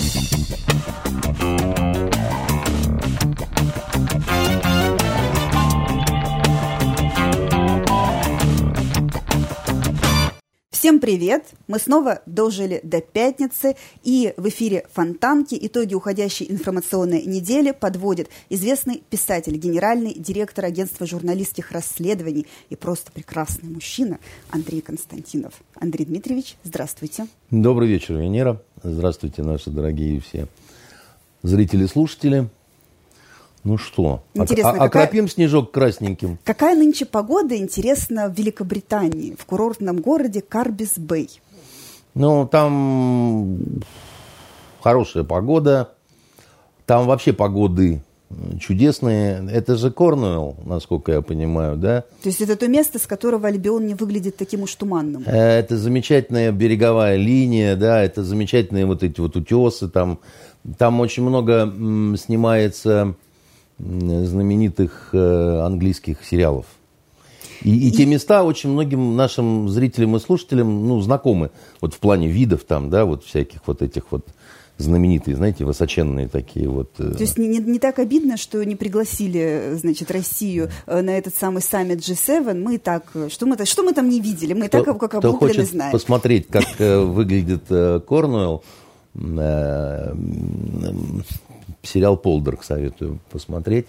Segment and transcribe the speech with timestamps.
[0.00, 1.09] 完成。
[10.90, 11.44] Всем привет!
[11.68, 19.00] Мы снова дожили до пятницы, и в эфире «Фонтанки» итоги уходящей информационной недели подводит известный
[19.08, 24.18] писатель, генеральный директор агентства журналистских расследований и просто прекрасный мужчина
[24.50, 25.54] Андрей Константинов.
[25.76, 27.28] Андрей Дмитриевич, здравствуйте.
[27.52, 28.60] Добрый вечер, Венера.
[28.82, 30.48] Здравствуйте, наши дорогие все
[31.44, 32.48] зрители слушатели.
[33.62, 36.38] Ну что, Интересно, а, окропим какая, снежок красненьким.
[36.44, 41.40] Какая нынче погода, интересно, в Великобритании, в курортном городе Карбис-Бэй?
[42.14, 43.58] Ну, там
[44.80, 45.90] хорошая погода.
[46.86, 48.02] Там вообще погоды
[48.60, 49.46] чудесные.
[49.50, 52.02] Это же Корнуэлл, насколько я понимаю, да?
[52.22, 55.24] То есть это то место, с которого Альбион не выглядит таким уж туманным.
[55.26, 59.88] Э, это замечательная береговая линия, да, это замечательные вот эти вот утесы.
[59.88, 60.20] Там,
[60.78, 63.14] там очень много м, снимается
[63.80, 66.66] знаменитых э, английских сериалов.
[67.62, 71.50] И, и те места очень многим нашим зрителям и слушателям ну, знакомы.
[71.80, 74.26] Вот в плане видов там, да, вот всяких вот этих вот
[74.78, 76.90] знаменитые, знаете, высоченные такие вот.
[76.98, 81.10] Э, То есть не, не, не так обидно, что не пригласили, значит, Россию э, на
[81.10, 82.54] этот самый саммит G7.
[82.54, 84.54] Мы так, что мы, что мы там не видели?
[84.54, 85.92] Мы и так как облуплены знаем.
[85.92, 87.64] посмотреть, как выглядит
[88.06, 88.62] Корнуэлл,
[91.82, 93.86] сериал «Полдерг» советую посмотреть.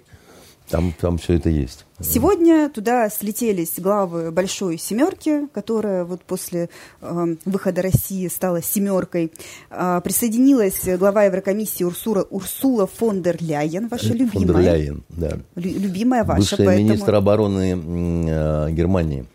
[0.72, 1.86] Там, там все это есть.
[2.00, 6.70] Сегодня туда слетелись главы большой семерки, которая вот после
[7.02, 9.33] э, выхода России стала семеркой.
[9.70, 14.31] Э, присоединилась глава Еврокомиссии Урсула, Урсула фон дер Ляйен, ваша любимая.
[14.31, 15.38] Фон дер Ляйен, да.
[15.55, 16.39] Любимая ваша.
[16.39, 16.88] Бывшая поэтому...
[16.88, 19.26] министр обороны э, Германии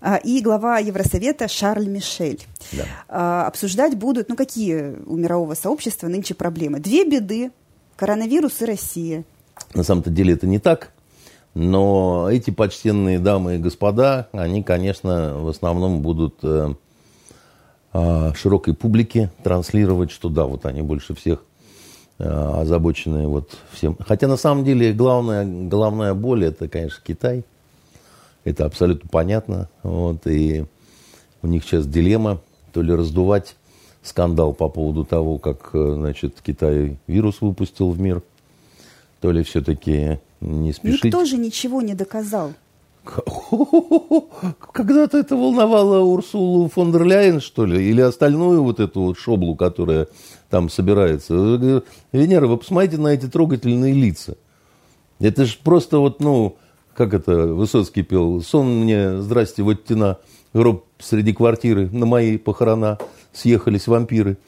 [0.00, 2.42] а, и глава Евросовета Шарль Мишель.
[2.72, 3.46] Да.
[3.46, 6.78] Обсуждать будут, ну, какие у мирового сообщества нынче проблемы.
[6.78, 7.50] Две беды
[7.96, 9.24] Коронавирус и Россия.
[9.74, 10.90] На самом-то деле это не так.
[11.54, 16.74] Но эти почтенные дамы и господа, они, конечно, в основном будут э,
[17.92, 21.44] э, широкой публике транслировать, что да, вот они больше всех
[22.18, 23.96] э, озабочены вот всем.
[24.00, 27.44] Хотя на самом деле главная, главная боль это, конечно, Китай.
[28.42, 29.68] Это абсолютно понятно.
[29.84, 30.66] Вот, и
[31.40, 32.40] у них сейчас дилемма,
[32.72, 33.54] то ли раздувать
[34.04, 38.22] скандал по поводу того, как, э, значит, Китай вирус выпустил в мир,
[39.20, 41.04] то ли все-таки не спешить.
[41.04, 42.52] Никто же ничего не доказал.
[44.72, 49.56] Когда-то это волновало Урсулу фон дер Ляйен, что ли, или остальную вот эту вот шоблу,
[49.56, 50.08] которая
[50.50, 51.34] там собирается.
[52.12, 54.36] Венера, вы посмотрите на эти трогательные лица.
[55.18, 56.56] Это же просто вот, ну,
[56.94, 60.18] как это Высоцкий пел, сон мне, здрасте, вот тена,
[60.54, 62.98] гроб среди квартиры, на мои похорона
[63.32, 64.38] съехались вампиры.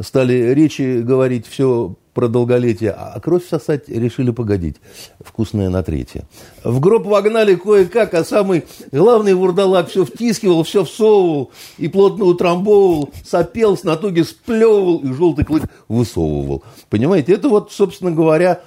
[0.00, 4.76] Стали речи говорить все про долголетие, а кровь сосать решили погодить.
[5.20, 6.26] Вкусное на третье.
[6.64, 13.10] В гроб вогнали кое-как, а самый главный вурдалак все втискивал, все всовывал и плотно утрамбовывал,
[13.24, 16.62] сопел, с натуги сплевывал и желтый клык высовывал.
[16.88, 18.60] Понимаете, это вот, собственно говоря,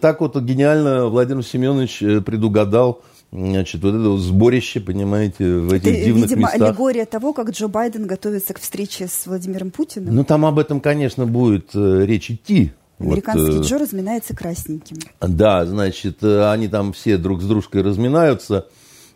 [0.00, 5.88] так вот гениально Владимир Семенович э, предугадал Значит, вот это вот сборище, понимаете, в этих
[5.88, 6.62] это, дивных видимо, местах.
[6.62, 10.14] аллегория того, как Джо Байден готовится к встрече с Владимиром Путиным.
[10.14, 12.72] Ну, там об этом, конечно, будет э, речь идти.
[12.98, 14.96] Американский вот, э, Джо разминается красненьким.
[15.20, 18.66] Да, значит, э, они там все друг с дружкой разминаются.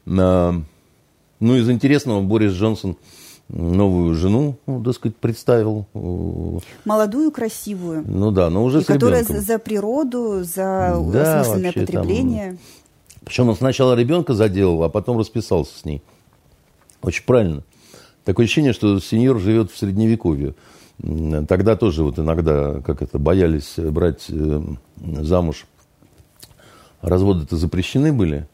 [0.06, 0.52] Э,
[1.40, 2.98] ну, из интересного, Борис Джонсон
[3.48, 5.86] новую жену, ну, так сказать, представил.
[6.84, 8.04] Молодую, красивую.
[8.06, 12.50] Ну да, но уже И с которая за, за природу, за да, осмысленное потребление.
[12.50, 12.58] Там,
[13.24, 16.02] причем он сначала ребенка заделал, а потом расписался с ней.
[17.02, 17.62] Очень правильно.
[18.24, 20.54] Такое ощущение, что сеньор живет в средневековье.
[21.48, 24.62] Тогда тоже вот иногда, как это, боялись брать э,
[24.96, 25.66] замуж.
[27.00, 28.46] Разводы-то запрещены были.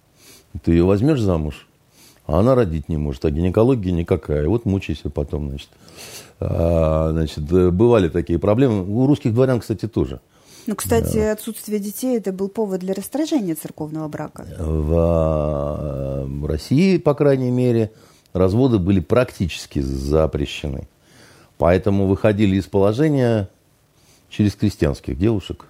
[0.62, 1.66] Ты ее возьмешь замуж,
[2.26, 4.48] а она родить не может, а гинекология никакая.
[4.48, 5.68] Вот мучайся потом, значит.
[6.40, 8.84] А, значит, бывали такие проблемы.
[8.84, 10.21] У русских дворян, кстати, тоже.
[10.68, 11.32] Ну, кстати, да.
[11.32, 14.47] отсутствие детей это был повод для расторжения церковного брака.
[14.59, 17.91] В России, по крайней мере,
[18.34, 20.86] разводы были практически запрещены.
[21.56, 23.48] Поэтому выходили из положения
[24.28, 25.65] через крестьянских девушек.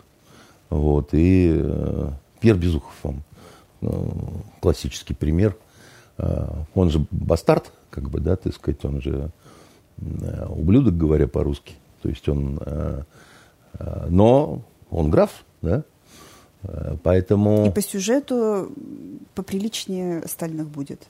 [0.69, 1.11] Вот.
[1.13, 2.11] И э,
[2.41, 3.23] Пьер Безухов вам
[3.83, 4.09] э,
[4.61, 5.57] классический пример.
[6.19, 9.31] Э, он же бастард, как бы, да, так сказать, он же
[10.49, 11.75] ублюдок, говоря по-русски.
[12.03, 12.61] То есть он...
[14.09, 15.85] Но он граф, да?
[16.63, 17.67] Э, поэтому...
[17.67, 18.73] И по сюжету
[19.35, 21.03] поприличнее остальных будет.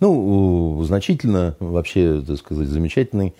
[0.00, 3.34] Ну, значительно, вообще, так сказать, замечательный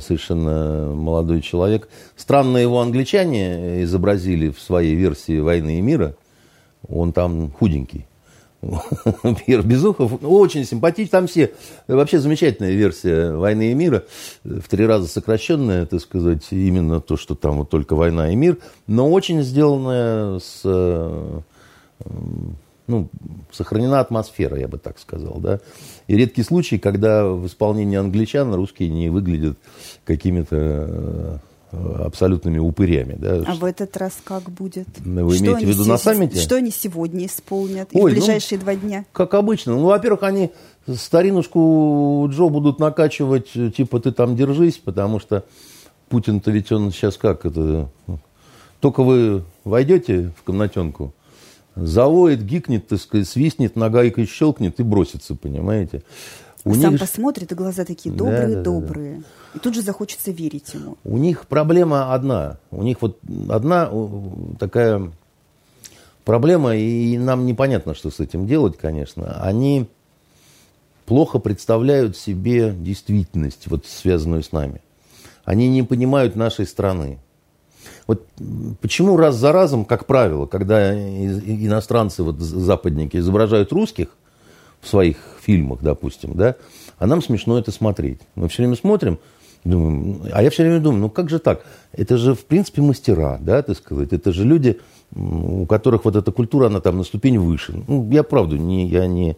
[0.00, 1.88] совершенно молодой человек.
[2.16, 6.16] Странно его англичане изобразили в своей версии «Войны и мира».
[6.88, 8.06] Он там худенький.
[9.44, 11.10] Пьер Безухов, очень симпатичный.
[11.10, 11.52] Там все,
[11.88, 14.04] вообще замечательная версия «Войны и мира»,
[14.44, 18.58] в три раза сокращенная, так сказать, именно то, что там вот только «Война и мир»,
[18.86, 21.40] но очень сделанная с э,
[22.86, 23.08] ну,
[23.50, 25.58] сохранена атмосфера, я бы так сказал, да.
[26.06, 29.58] И редкий случай, когда в исполнении англичан русские не выглядят
[30.04, 31.38] какими-то э,
[31.72, 33.16] абсолютными упырями.
[33.18, 33.44] Да.
[33.46, 34.86] А в этот раз как будет?
[34.98, 36.38] Вы что имеете в виду на саммите?
[36.38, 39.04] Что они сегодня исполнят Ой, в ну, ближайшие ну, два дня?
[39.12, 39.74] Как обычно.
[39.74, 40.50] Ну, во-первых, они
[40.86, 45.44] старинушку Джо будут накачивать, типа, ты там держись, потому что
[46.08, 47.88] Путин-то ведь он сейчас как это...
[48.80, 51.14] Только вы войдете в комнатенку,
[51.76, 56.02] завоет, гикнет, так сказать, свистнет, нагайкой щелкнет и бросится, понимаете?
[56.64, 57.00] У Сам них...
[57.00, 59.16] посмотрит, и глаза такие добрые-добрые.
[59.16, 59.24] Да, да,
[59.54, 59.56] да.
[59.56, 60.96] И тут же захочется верить ему.
[61.04, 62.58] У них проблема одна.
[62.70, 63.18] У них вот
[63.48, 63.90] одна
[64.58, 65.10] такая
[66.24, 69.42] проблема, и нам непонятно, что с этим делать, конечно.
[69.42, 69.88] Они
[71.04, 74.80] плохо представляют себе действительность, вот связанную с нами.
[75.44, 77.18] Они не понимают нашей страны.
[78.06, 78.26] Вот
[78.80, 84.08] почему раз за разом, как правило, когда иностранцы, вот западники, изображают русских
[84.82, 86.56] в своих фильмах, допустим, да,
[86.98, 88.20] а нам смешно это смотреть.
[88.34, 89.18] Мы все время смотрим,
[89.64, 91.64] думаем, а я все время думаю, ну как же так?
[91.92, 94.12] Это же, в принципе, мастера, да, так сказать.
[94.12, 94.80] Это же люди,
[95.14, 97.82] у которых вот эта культура, она там на ступень выше.
[97.86, 99.36] Ну, я правда, не, я не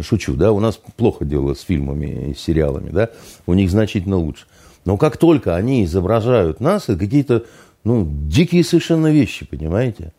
[0.00, 3.10] шучу, да, у нас плохо дело с фильмами и сериалами, да,
[3.46, 4.46] у них значительно лучше.
[4.84, 7.44] Но как только они изображают нас, это какие-то
[7.84, 10.12] ну, дикие совершенно вещи, понимаете?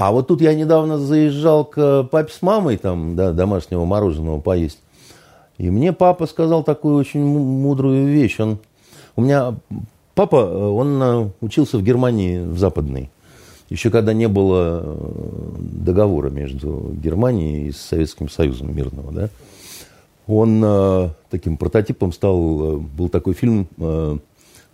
[0.00, 4.78] А вот тут я недавно заезжал к папе с мамой, там, да, домашнего мороженого поесть.
[5.58, 8.40] И мне папа сказал такую очень мудрую вещь.
[8.40, 8.60] Он,
[9.14, 9.56] у меня
[10.14, 13.10] папа, он э, учился в Германии в Западной.
[13.68, 19.28] Еще когда не было э, договора между Германией и Советским Союзом мирного, да.
[20.26, 23.68] Он э, таким прототипом стал, был такой фильм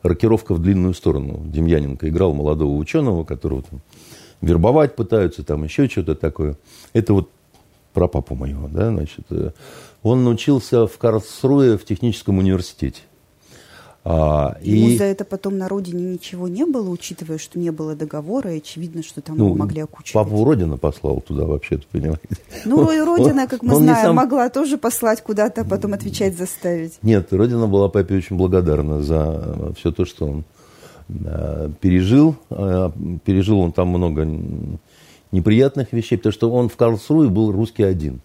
[0.04, 1.40] рокировка в длинную сторону.
[1.46, 3.80] Демьяненко играл молодого ученого, которого там
[4.46, 6.56] вербовать пытаются, там еще что-то такое.
[6.92, 7.30] Это вот
[7.92, 9.24] про папу моего, да, значит.
[9.30, 9.50] Э,
[10.02, 13.02] он научился в Карлсруе в техническом университете.
[14.08, 14.96] А, Ему и...
[14.98, 19.02] за это потом на родине ничего не было, учитывая, что не было договора, и очевидно,
[19.02, 20.12] что там ну, могли окучивать.
[20.12, 22.20] Папу Родина послал туда, вообще-то, понимаете?
[22.64, 24.14] Ну, и Родина, как мы он знаем, сам...
[24.14, 26.98] могла тоже послать куда-то, а потом отвечать заставить.
[27.02, 30.44] Нет, Родина была папе очень благодарна за все то, что он
[31.08, 32.36] пережил.
[32.50, 32.92] А,
[33.24, 34.28] пережил он там много
[35.32, 38.20] неприятных вещей, потому что он в Карлсруе был русский один.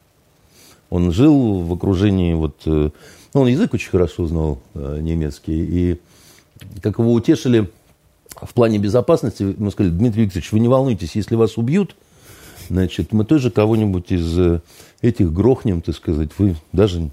[0.90, 2.90] Он жил в окружении вот э,
[3.34, 5.64] ну, он язык очень хорошо знал, э, немецкий.
[5.64, 6.00] И
[6.82, 7.70] как его утешили
[8.36, 11.96] в плане безопасности, мы сказали, Дмитрий Викторович, вы не волнуйтесь, если вас убьют,
[12.70, 14.62] значит, мы тоже кого-нибудь из э,
[15.02, 17.10] этих грохнем, так сказать, вы даже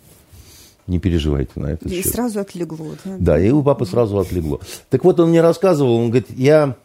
[0.88, 1.88] не переживайте на это.
[1.88, 2.12] И счет.
[2.12, 2.94] сразу отлегло.
[3.04, 3.16] Да?
[3.18, 4.60] да, и у папы сразу отлегло.
[4.90, 6.76] Так вот, он мне рассказывал, он говорит, я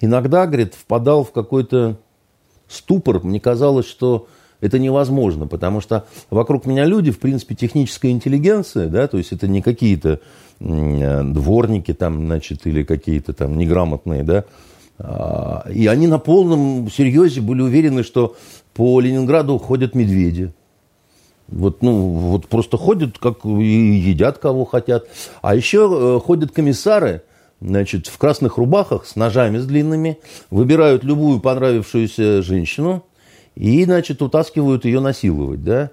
[0.00, 1.98] иногда, говорит, впадал в какой-то
[2.68, 3.22] ступор.
[3.22, 4.28] Мне казалось, что
[4.60, 9.48] это невозможно, потому что вокруг меня люди, в принципе, техническая интеллигенция, да, то есть это
[9.48, 10.20] не какие-то
[10.60, 14.44] дворники там, значит, или какие-то там неграмотные, да,
[14.98, 18.36] а, и они на полном серьезе были уверены, что
[18.72, 20.52] по Ленинграду ходят медведи.
[21.52, 25.06] Вот, ну, вот просто ходят, как и едят кого хотят.
[25.42, 27.22] А еще э, ходят комиссары,
[27.60, 30.18] значит, в красных рубахах с ножами с длинными,
[30.50, 33.04] выбирают любую понравившуюся женщину,
[33.54, 35.90] и, значит, утаскивают ее насиловать, да.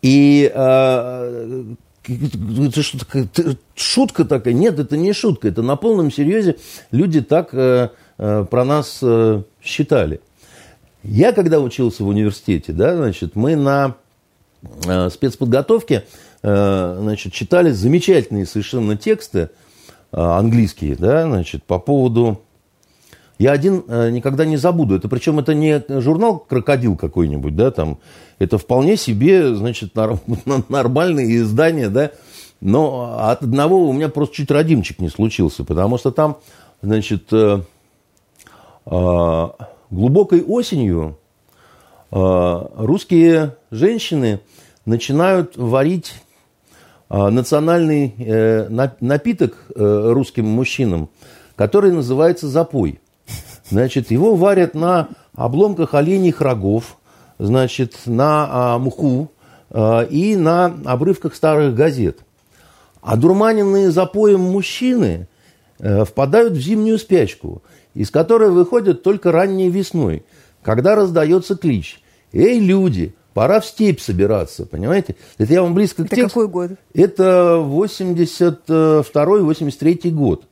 [0.00, 1.64] И э,
[2.06, 3.28] это что такое,
[3.74, 4.54] шутка такая?
[4.54, 6.56] Нет, это не шутка, это на полном серьезе
[6.90, 10.20] люди так э, э, про нас э, считали.
[11.02, 13.96] Я, когда учился в университете, да, значит, мы на
[15.10, 16.04] спецподготовке
[16.42, 19.48] э, значит, читали замечательные совершенно тексты э,
[20.20, 22.40] английские, да, значит, по поводу
[23.38, 24.94] я один э, никогда не забуду.
[24.94, 27.98] Это причем это не журнал «Крокодил» какой-нибудь, да, там.
[28.38, 29.92] Это вполне себе, значит,
[30.68, 32.10] нормальные издания, да.
[32.60, 36.38] Но от одного у меня просто чуть родимчик не случился, потому что там,
[36.80, 37.60] значит, э,
[38.86, 39.48] э,
[39.90, 41.18] глубокой осенью
[42.10, 44.38] русские женщины
[44.84, 46.14] начинают варить
[47.08, 48.14] национальный
[49.00, 51.08] напиток русским мужчинам,
[51.56, 53.00] который называется запой.
[53.70, 56.98] Значит, его варят на обломках оленьих рогов,
[57.38, 59.30] значит, на а, мху
[59.70, 62.20] а, и на обрывках старых газет.
[63.02, 65.28] А дурманенные запоем мужчины
[65.78, 67.62] э, впадают в зимнюю спячку,
[67.92, 70.24] из которой выходят только ранней весной,
[70.62, 72.00] когда раздается клич
[72.32, 75.16] «Эй, люди, пора в степь собираться», понимаете?
[75.36, 76.40] Это я вам близко к Это тексту.
[76.40, 76.70] какой год?
[76.94, 80.44] Это 82-83 год.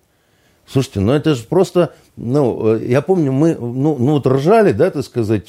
[0.67, 4.91] Слушайте, ну это же просто, ну, э, я помню, мы, ну, ну вот ржали, да,
[4.91, 5.49] так сказать,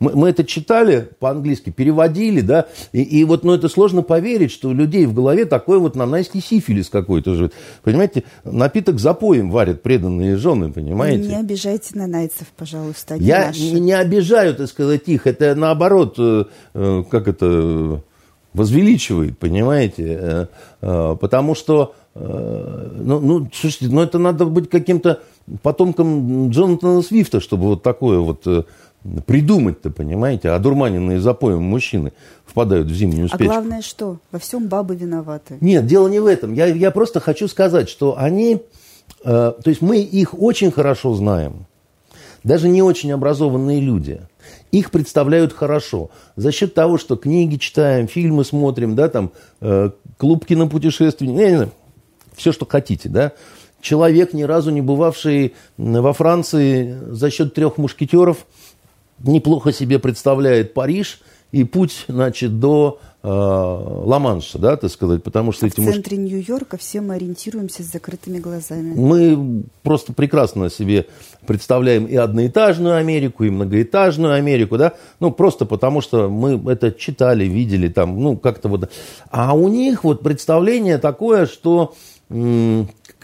[0.00, 4.70] мы, мы это читали по-английски, переводили, да, и, и вот, ну, это сложно поверить, что
[4.70, 7.52] у людей в голове такой вот нанайский сифилис какой-то же,
[7.84, 11.28] понимаете, напиток запоем варят преданные жены, понимаете?
[11.28, 13.60] Не обижайте нанайцев, пожалуйста, они Я наши.
[13.60, 16.44] Не, не обижаю, так сказать, их, это наоборот, э,
[16.74, 18.02] э, как это,
[18.54, 20.46] возвеличивает, понимаете,
[20.80, 25.20] потому что ну, ну, слушайте, ну это надо быть каким-то
[25.62, 28.64] потомком Джонатана Свифта, чтобы вот такое вот э,
[29.26, 30.50] придумать-то, понимаете?
[30.50, 32.12] А дурманенные запоем мужчины
[32.44, 33.44] впадают в зимнюю спячку.
[33.44, 34.18] А главное что?
[34.30, 35.56] Во всем бабы виноваты.
[35.60, 36.52] Нет, дело не в этом.
[36.54, 38.62] Я, я просто хочу сказать, что они...
[39.24, 41.66] Э, то есть мы их очень хорошо знаем.
[42.44, 44.20] Даже не очень образованные люди.
[44.72, 46.10] Их представляют хорошо.
[46.34, 51.50] За счет того, что книги читаем, фильмы смотрим, да, там, э, клуб кинопутешествий, не, не,
[51.50, 51.68] не,
[52.36, 53.32] все, что хотите, да.
[53.80, 58.46] Человек, ни разу не бывавший во Франции за счет трех мушкетеров,
[59.18, 61.20] неплохо себе представляет Париж
[61.52, 66.18] и путь, значит, до э, Ла-Манша, да, так сказать, потому что а эти в центре
[66.18, 66.30] муж...
[66.30, 68.94] Нью-Йорка все мы ориентируемся с закрытыми глазами.
[68.94, 71.06] Мы просто прекрасно себе
[71.46, 77.44] представляем и одноэтажную Америку, и многоэтажную Америку, да, ну, просто потому что мы это читали,
[77.44, 78.90] видели там, ну, как-то вот.
[79.30, 81.94] А у них вот представление такое, что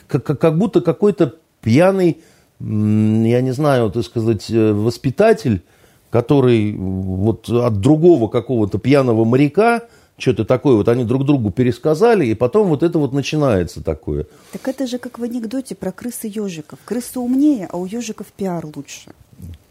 [0.06, 2.18] как, как будто какой-то пьяный,
[2.60, 5.62] я не знаю, так сказать, э, воспитатель,
[6.10, 9.82] который вот от другого какого-то пьяного моряка
[10.16, 14.26] что-то такое, вот они друг другу пересказали, и потом вот это вот начинается такое.
[14.52, 16.80] Так это же как в анекдоте про крысы ежиков.
[16.84, 19.12] Крысы умнее, а у ежиков пиар лучше.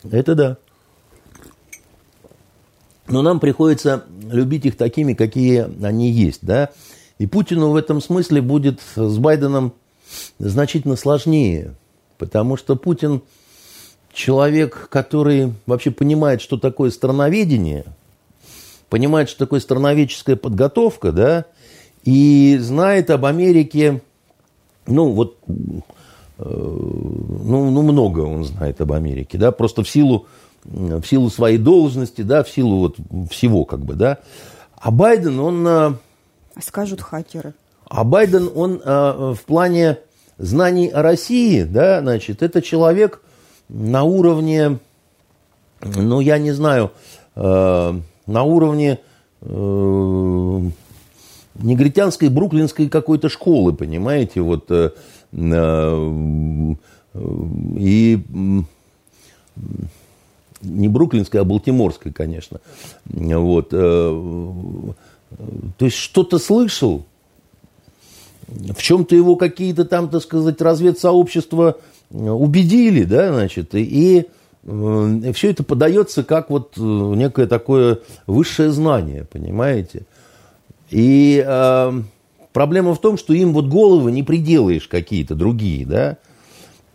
[0.10, 0.58] Это да.
[3.10, 6.70] Но нам приходится любить их такими, какие они есть, да.
[7.20, 9.74] И Путину в этом смысле будет с Байденом
[10.40, 11.76] значительно сложнее,
[12.18, 13.22] потому что Путин
[14.14, 17.86] человек, который вообще понимает, что такое страноведение,
[18.90, 21.46] понимает, что такое страноведческая подготовка, да,
[22.04, 24.02] и знает об Америке,
[24.86, 25.54] ну, вот, э,
[26.40, 30.26] ну, ну, много он знает об Америке, да, просто в силу,
[30.64, 32.98] в силу своей должности, да, в силу вот
[33.30, 34.20] всего, как бы, да.
[34.80, 35.94] А Байден, он э,
[36.62, 37.54] Скажут хакеры.
[37.86, 40.00] А Байден, он э, в плане
[40.38, 43.22] знаний о России, да, значит, это человек
[43.70, 44.80] на уровне,
[45.82, 46.92] ну, я не знаю,
[47.36, 49.00] э, на уровне
[49.42, 50.62] э,
[51.56, 54.92] негритянской бруклинской какой-то школы, понимаете, вот, э,
[55.32, 56.76] э,
[57.78, 58.24] и
[60.62, 62.60] не бруклинской, а балтиморской, конечно,
[63.06, 64.94] вот, э,
[65.78, 67.06] то есть что-то слышал,
[68.48, 71.78] в чем-то его какие-то там, так сказать, разведсообщества
[72.10, 73.84] э, убедили, да, значит, и,
[74.66, 80.04] и все это подается как вот э, некое такое высшее знание, понимаете?
[80.90, 82.02] И э,
[82.54, 86.18] проблема в том, что им вот головы не приделаешь какие-то другие, да,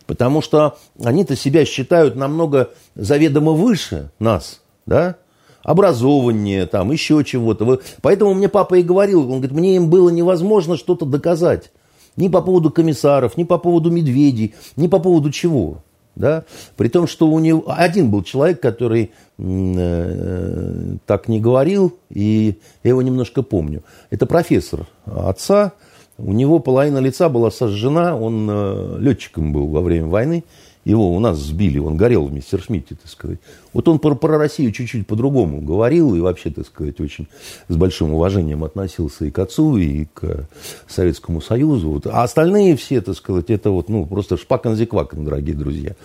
[0.07, 5.17] потому что они-то себя считают намного заведомо выше нас, да,
[5.63, 7.79] образование, там, еще чего-то.
[8.01, 11.71] Поэтому мне папа и говорил, он говорит, мне им было невозможно что-то доказать.
[12.15, 15.79] Ни по поводу комиссаров, ни по поводу медведей, ни по поводу чего.
[16.15, 16.43] Да?
[16.77, 22.89] При том, что у него один был человек, который э, так не говорил, и я
[22.89, 23.81] его немножко помню.
[24.11, 25.73] Это профессор отца.
[26.19, 30.43] У него половина лица была сожжена, он э, летчиком был во время войны.
[30.85, 33.39] Его у нас сбили, он горел в Мессершмитте, так сказать.
[33.71, 37.27] Вот он про, про Россию чуть-чуть по-другому говорил и вообще, так сказать, очень
[37.69, 40.47] с большим уважением относился и к отцу, и к
[40.87, 41.89] Советскому Союзу.
[41.89, 42.07] Вот.
[42.07, 45.95] А остальные все, так сказать, это вот, ну, просто шпакан-зиквакан, дорогие друзья.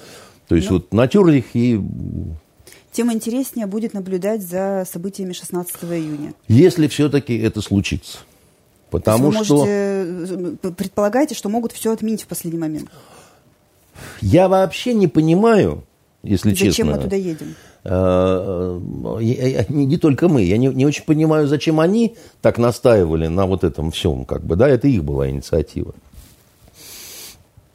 [0.47, 1.81] То есть ну, вот натерлих и...
[2.93, 6.35] Тем интереснее будет наблюдать за событиями 16 июня.
[6.47, 8.19] Если все-таки это случится.
[8.91, 9.57] Потому вы что...
[9.57, 12.89] Можете, э, предполагаете, что могут все отменить в последний момент?
[14.21, 15.85] Я вообще не понимаю,
[16.23, 16.85] если зачем честно.
[16.85, 17.55] Зачем мы туда едем?
[17.85, 18.81] Э,
[19.21, 20.43] э, не, не только мы.
[20.43, 24.25] Я не, не очень понимаю, зачем они так настаивали на вот этом всем.
[24.25, 25.95] Как бы, да, это их была инициатива.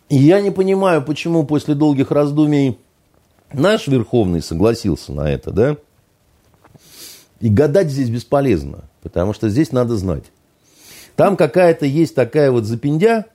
[0.10, 2.78] И я не понимаю, почему после долгих раздумий
[3.52, 5.78] наш Верховный согласился на это, да?
[7.40, 10.26] И гадать здесь бесполезно, потому что здесь надо знать.
[11.16, 13.26] Там какая-то есть такая вот запиндя,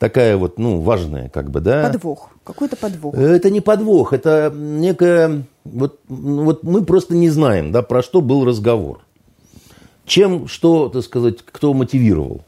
[0.00, 1.88] такая вот, ну, важная, как бы, да.
[1.92, 3.14] Подвох, какой-то подвох.
[3.14, 8.22] Это не подвох, это некая, вот, ну, вот мы просто не знаем, да, про что
[8.22, 9.02] был разговор.
[10.06, 12.40] Чем, что, так сказать, кто мотивировал.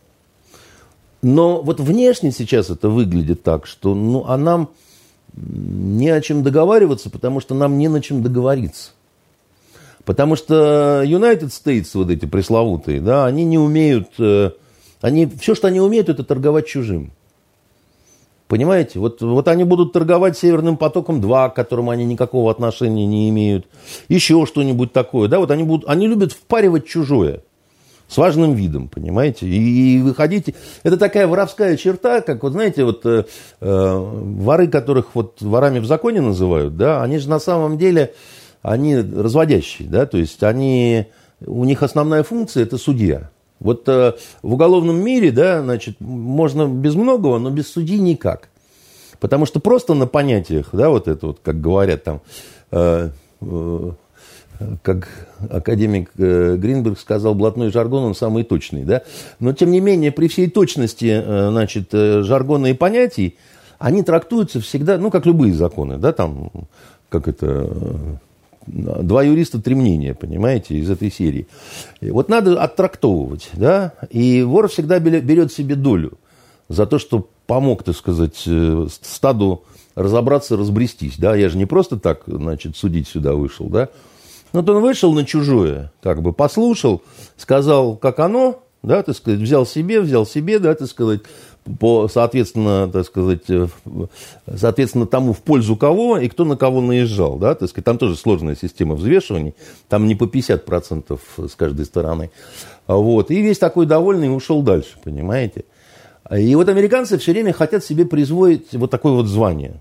[1.21, 4.71] Но вот внешне сейчас это выглядит так, что, ну, а нам
[5.35, 8.93] не о чем договариваться, потому что нам не на чем договориться.
[10.05, 14.51] Потому что United States, вот эти пресловутые, да, они не умеют, э,
[15.03, 17.13] они, все, что они умеют, это торговать чужим.
[18.53, 18.99] Понимаете?
[18.99, 23.67] Вот, вот они будут торговать Северным потоком-2, к которому они никакого отношения не имеют.
[24.11, 25.27] Еще что-нибудь такое.
[25.27, 25.39] Да?
[25.39, 27.41] Вот они, будут, они любят впаривать чужое
[28.09, 29.47] с важным видом, понимаете?
[29.47, 30.55] И, и выходите...
[30.83, 33.25] Это такая воровская черта, как, вот знаете, вот э,
[33.63, 38.13] э, воры, которых вот ворами в законе называют, да, они же на самом деле,
[38.61, 41.07] они разводящие, да, то есть они,
[41.41, 43.31] у них основная функция– это судья.
[43.63, 48.49] Вот э, в уголовном мире, да, значит, можно без многого, но без судьи никак.
[49.21, 52.21] Потому что просто на понятиях, да, вот это вот, как говорят там,
[52.73, 53.91] э, э,
[54.83, 55.09] как
[55.49, 59.03] академик э, Гринберг сказал, блатной жаргон, он самый точный, да.
[59.39, 63.39] Но, тем не менее, при всей точности, э, значит, э, жаргона и понятий,
[63.79, 66.51] они трактуются всегда, ну, как любые законы, да, там,
[67.09, 67.71] как это,
[68.67, 71.47] два юриста, три мнения, понимаете, из этой серии.
[72.01, 76.19] Вот надо оттрактовывать, да, и вор всегда берет себе долю
[76.69, 79.65] за то, что помог, так сказать, э, стаду
[79.95, 83.89] разобраться, разбрестись, да, я же не просто так, значит, судить сюда вышел, да,
[84.53, 87.03] вот он вышел на чужое, как бы послушал,
[87.37, 91.23] сказал, как оно, да, так сказать, взял себе, взял себе, да, так сказать,
[91.79, 93.69] по, соответственно, так сказать, э,
[94.57, 98.17] соответственно, тому в пользу кого и кто на кого наезжал, да, так сказать, там тоже
[98.17, 99.55] сложная система взвешиваний,
[99.89, 102.31] там не по 50% с каждой стороны,
[102.87, 105.65] вот, и весь такой довольный ушел дальше, понимаете.
[106.37, 109.81] И вот американцы все время хотят себе присвоить вот такое вот звание,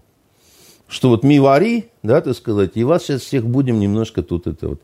[0.87, 4.69] что вот ми вари, да, так сказать, и вас сейчас всех будем немножко тут это
[4.69, 4.81] вот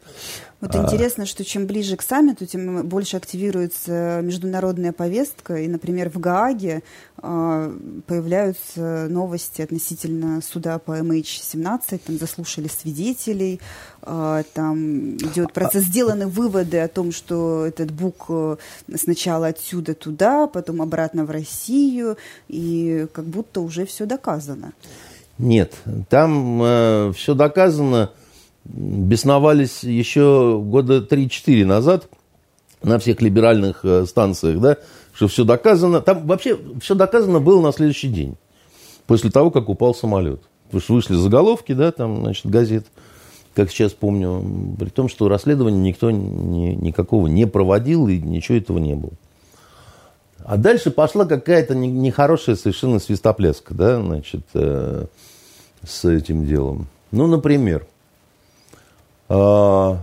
[0.59, 0.83] вот а...
[0.83, 5.57] интересно, что чем ближе к саммиту, тем больше активируется международная повестка.
[5.57, 6.81] И, например, в Гааге
[7.21, 12.01] э, появляются новости относительно суда по MH17.
[12.05, 13.59] Там заслушали свидетелей,
[14.01, 18.57] э, там идет процесс, сделаны выводы о том, что этот бук э,
[18.95, 22.17] сначала отсюда туда, потом обратно в Россию,
[22.47, 24.73] и как будто уже все доказано.
[25.37, 25.73] Нет,
[26.09, 28.09] там э, все доказано
[28.67, 32.09] бесновались еще года 3-4 назад
[32.83, 34.77] на всех либеральных э, станциях, да,
[35.13, 36.01] что все доказано.
[36.01, 38.35] Там вообще все доказано было на следующий день,
[39.07, 40.41] после того, как упал самолет.
[40.65, 42.87] Потому что вышли заголовки, да, там, значит, газет,
[43.55, 48.77] как сейчас помню, при том, что расследование никто ни, никакого не проводил и ничего этого
[48.77, 49.13] не было.
[50.43, 55.05] А дальше пошла какая-то нехорошая совершенно свистопляска, да, значит, э,
[55.85, 56.87] с этим делом.
[57.11, 57.87] Ну, например,
[59.29, 59.99] а,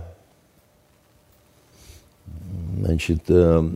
[2.77, 3.69] значит, э,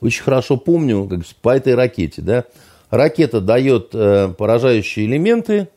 [0.00, 2.44] очень хорошо помню, как по этой ракете, да,
[2.90, 5.68] ракета дает э, поражающие элементы,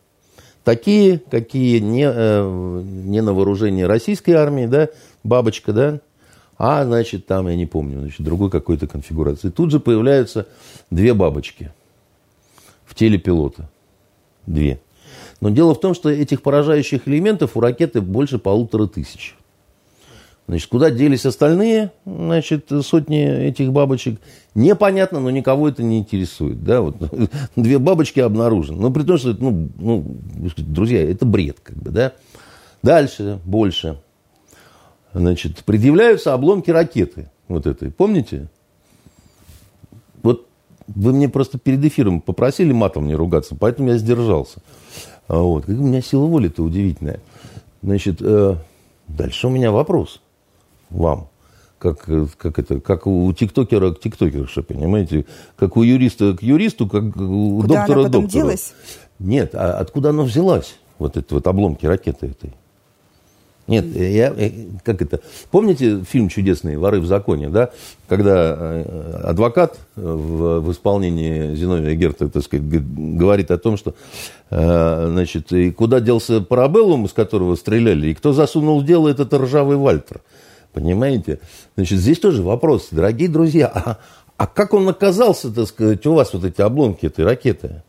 [0.64, 4.90] такие, какие не, э, не на вооружении российской армии, да,
[5.24, 6.00] бабочка, да,
[6.58, 9.50] а, значит, там, я не помню, значит, другой какой-то конфигурации.
[9.50, 10.48] Тут же появляются
[10.90, 11.74] две бабочки
[12.86, 13.70] в теле пилота.
[14.46, 14.80] Две.
[15.44, 19.36] Но дело в том, что этих поражающих элементов у ракеты больше полутора тысяч.
[20.48, 24.22] Значит, куда делись остальные, значит, сотни этих бабочек,
[24.56, 26.64] непонятно, но никого это не интересует.
[26.64, 26.80] Да?
[26.80, 26.96] Вот,
[27.58, 28.80] две бабочки обнаружены.
[28.80, 30.18] Но при том, что, ну, ну,
[30.60, 32.14] друзья, это бред, как бы, да.
[32.82, 34.02] Дальше, больше.
[35.14, 37.92] Значит, предъявляются обломки ракеты вот этой.
[37.92, 38.48] Помните?
[40.22, 40.48] Вот
[40.88, 44.62] вы мне просто перед эфиром попросили матом не ругаться, поэтому я сдержался.
[45.28, 45.66] А вот.
[45.66, 47.20] Как у меня сила воли-то удивительная.
[47.82, 48.56] Значит, э,
[49.08, 50.22] дальше у меня вопрос
[50.90, 51.28] вам.
[51.80, 52.08] Как,
[52.38, 55.26] как, это, как у тиктокера к тиктокерше, понимаете?
[55.58, 58.28] Как у юриста к юристу, как у Куда доктора она потом.
[58.28, 58.74] Делась?
[59.20, 60.76] Нет, а откуда она взялась?
[60.98, 62.54] Вот это вот обломки ракеты этой.
[63.66, 64.52] Нет, я, э,
[64.84, 67.70] как это, помните фильм чудесный «Воры в законе», да,
[68.10, 73.96] когда э, адвокат в, в исполнении Зиновия Герта, так сказать, говорит о том, что,
[74.50, 79.34] э, значит, и куда делся парабеллум, из которого стреляли, и кто засунул в дело этот
[79.34, 80.20] ржавый Вальтер,
[80.74, 81.40] понимаете?
[81.78, 83.98] Значит, здесь тоже вопрос, дорогие друзья, а,
[84.36, 87.82] а как он оказался, так сказать, у вас вот эти обломки этой ракеты?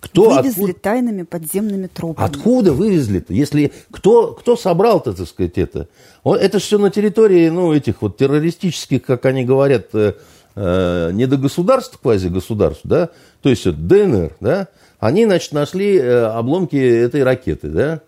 [0.00, 2.26] Кто вывезли откуда, тайными подземными тропами.
[2.26, 3.34] Откуда вывезли-то?
[3.34, 5.88] Если кто, кто собрал-то, так сказать, это?
[6.24, 10.14] Это же все на территории, ну, этих вот террористических, как они говорят, э,
[10.56, 13.10] э, не до государств, квази-государств, да?
[13.42, 14.68] То есть вот, ДНР, да?
[14.98, 18.00] Они, значит, нашли э, обломки этой ракеты, да?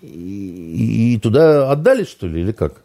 [0.00, 2.83] И, и туда отдали, что ли, или как?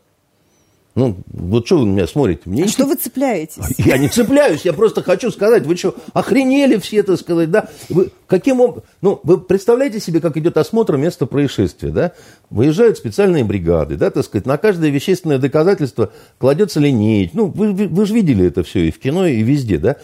[0.95, 2.41] Ну, вот что вы на меня смотрите?
[2.45, 3.63] Мне а что вы цепляетесь?
[3.77, 7.69] Я не цепляюсь, я просто хочу сказать, вы что, охренели все это сказать, да?
[7.89, 8.81] Вы каким.
[9.01, 12.11] Ну, вы представляете себе, как идет осмотр места происшествия, да?
[12.49, 17.37] Выезжают специальные бригады, да, так сказать, на каждое вещественное доказательство кладется линейка.
[17.37, 19.97] Ну, вы, вы, вы же видели это все и в кино, и везде, да?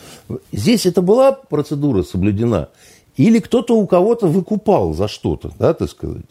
[0.51, 2.69] Здесь это была процедура соблюдена?
[3.17, 6.25] Или кто-то у кого-то выкупал за что-то, да, так сказать?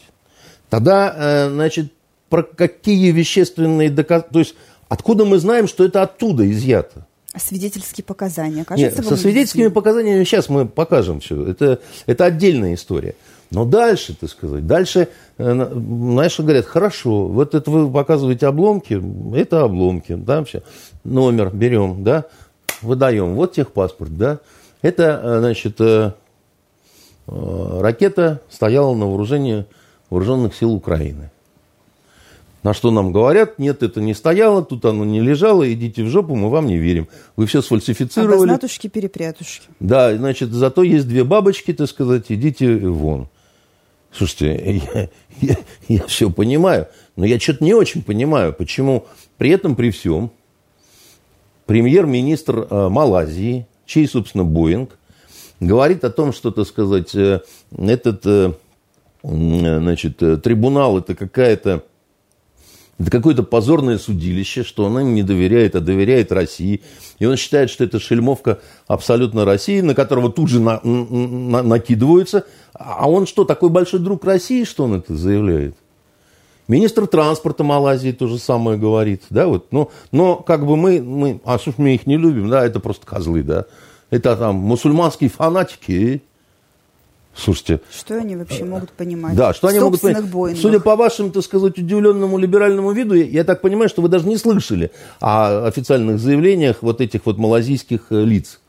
[0.71, 1.93] Тогда, э, значит,
[2.35, 4.33] про какие вещественные доказательства...
[4.33, 4.55] То есть
[4.89, 7.07] откуда мы знаем, что это оттуда изъято?
[7.37, 11.47] Свидетельские показания, кажется, Нет, со свидетельскими показаниями сейчас мы покажем все.
[11.47, 13.15] Это, это отдельная история.
[13.53, 19.01] Но дальше, так сказать, дальше, э, знаешь, говорят, хорошо, вот это вы показываете обломки,
[19.37, 20.65] это обломки, да, все.
[21.05, 22.25] Номер берем, да,
[22.83, 24.41] выдаем, вот техпаспорт, да.
[24.83, 26.11] Это, э, значит, э,
[27.29, 29.67] ракета стояла на вооружении
[30.11, 31.31] вооруженных сил Украины.
[32.65, 36.35] На что нам говорят, нет, это не стояло, тут оно не лежало, идите в жопу,
[36.35, 37.09] мы вам не верим.
[37.37, 38.37] Вы все сфальсифицировали.
[38.37, 39.69] Обознатушки-перепрятушки.
[39.81, 43.29] Да, значит, зато есть две бабочки, так сказать, идите вон.
[44.11, 45.09] Слушайте, я,
[45.43, 45.57] я,
[45.89, 49.05] я все понимаю, но я что-то не очень понимаю, почему
[49.37, 50.31] при этом, при всем,
[51.67, 54.97] премьер-министр э, Малайзии, чей, собственно, Боинг,
[55.61, 57.43] говорит о том, что, так сказать, э,
[57.77, 58.53] этот, э,
[59.23, 61.85] значит, трибунал это какая-то
[62.99, 66.83] это какое-то позорное судилище, что она не доверяет, а доверяет России.
[67.19, 72.45] И он считает, что это шельмовка абсолютно России, на которого тут же на, на, накидываются.
[72.73, 75.77] А он что, такой большой друг России, что он это заявляет?
[76.67, 79.23] Министр транспорта Малайзии то же самое говорит.
[79.29, 82.49] Да, вот, но, но как бы мы, мы, а что ж мы их не любим,
[82.49, 83.67] да, это просто козлы, да.
[84.11, 86.23] Это там мусульманские фанатики,
[87.37, 87.81] Слушайте.
[87.91, 89.35] Что они вообще могут понимать?
[89.35, 90.25] Да, что они могут понимать?
[90.27, 90.63] Боингах.
[90.63, 94.27] Судя по вашему, так сказать, удивленному либеральному виду, я, я так понимаю, что вы даже
[94.29, 98.61] не слышали о официальных заявлениях вот этих вот малазийских э, лиц.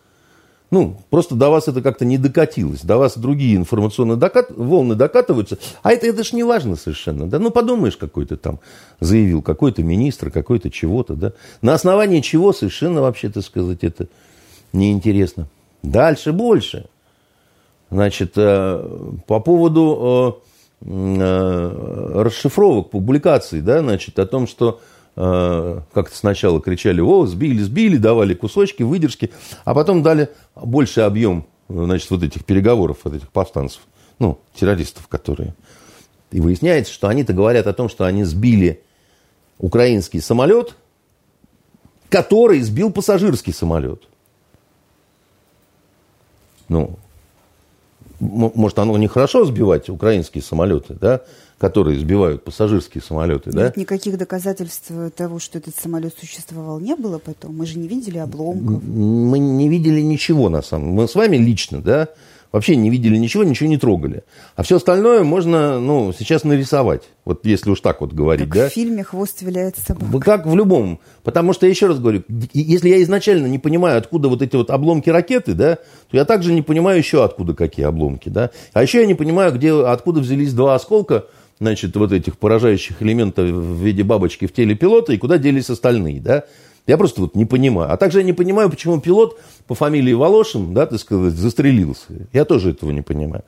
[0.72, 2.82] Ну, просто до вас это как-то не докатилось.
[2.82, 4.50] До вас другие информационные докат...
[4.50, 5.60] волны докатываются.
[5.84, 7.28] А это, это ж не важно совершенно.
[7.28, 7.38] Да?
[7.38, 8.60] Ну, подумаешь, какой-то там
[9.00, 11.14] заявил, какой-то министр, какой-то чего-то.
[11.14, 11.34] Да?
[11.62, 14.08] На основании чего совершенно вообще, так сказать, это
[14.74, 15.48] неинтересно.
[15.84, 16.88] Дальше больше.
[17.96, 20.42] Значит, э, по поводу
[20.82, 24.82] э, э, расшифровок, публикаций, да, значит, о том, что
[25.16, 29.32] как-то сначала кричали, о, сбили, сбили, давали кусочки, выдержки,
[29.64, 33.80] а потом дали больший объем, значит, вот этих переговоров, вот этих повстанцев,
[34.20, 35.56] ну, террористов, которые...
[36.32, 38.84] И выясняется, что они-то говорят о том, что они сбили
[39.58, 40.76] украинский самолет,
[42.10, 44.04] который сбил пассажирский самолет.
[46.68, 47.00] Ну,
[48.20, 51.22] может, оно нехорошо сбивать украинские самолеты, да,
[51.58, 53.66] которые сбивают пассажирские самолеты, да?
[53.66, 57.56] Нет никаких доказательств того, что этот самолет существовал, не было потом.
[57.56, 58.84] Мы же не видели обломков.
[58.84, 61.02] Мы не видели ничего, на самом деле.
[61.02, 62.10] Мы с вами лично, да,
[62.56, 64.24] вообще не видели ничего, ничего не трогали.
[64.56, 67.04] А все остальное можно, ну, сейчас нарисовать.
[67.26, 68.70] Вот если уж так вот говорить, как да?
[68.70, 70.20] в фильме «Хвост виляет собака».
[70.20, 71.02] Как в любом.
[71.24, 75.10] Потому что, еще раз говорю, если я изначально не понимаю, откуда вот эти вот обломки
[75.10, 78.52] ракеты, да, то я также не понимаю еще, откуда какие обломки, да.
[78.72, 81.26] А еще я не понимаю, где, откуда взялись два осколка,
[81.60, 86.22] значит, вот этих поражающих элементов в виде бабочки в теле пилота и куда делись остальные,
[86.22, 86.46] да.
[86.88, 87.92] Я просто вот не понимаю.
[87.92, 92.28] А также я не понимаю, почему пилот по фамилии Волошин, да, ты сказать, застрелился.
[92.32, 93.44] Я тоже этого не понимаю.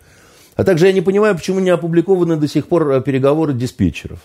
[0.55, 4.19] А также я не понимаю, почему не опубликованы до сих пор э, переговоры диспетчеров.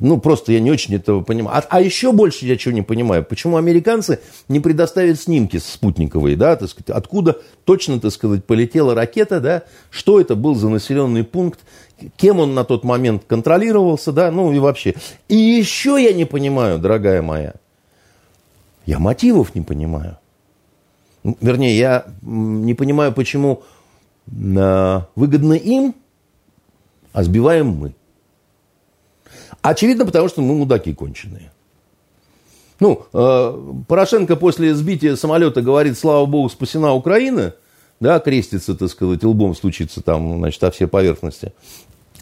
[0.00, 1.58] Ну, просто я не очень этого понимаю.
[1.58, 6.56] А, а еще больше я чего не понимаю, почему американцы не предоставят снимки спутниковые, да,
[6.56, 11.60] так сказать, откуда точно, так сказать, полетела ракета, да, что это был за населенный пункт,
[12.16, 14.94] кем он на тот момент контролировался, да, ну и вообще.
[15.28, 17.54] И еще я не понимаю, дорогая моя,
[18.86, 20.18] я мотивов не понимаю.
[21.24, 23.62] Вернее, я не понимаю, почему
[24.56, 25.94] а, выгодно им,
[27.12, 27.94] а сбиваем мы.
[29.60, 31.52] Очевидно, потому что мы мудаки конченые.
[32.80, 37.54] Ну, э, Порошенко после сбития самолета говорит, слава богу, спасена Украина,
[38.00, 41.52] да, крестится, так сказать, лбом случится там, значит, о все поверхности.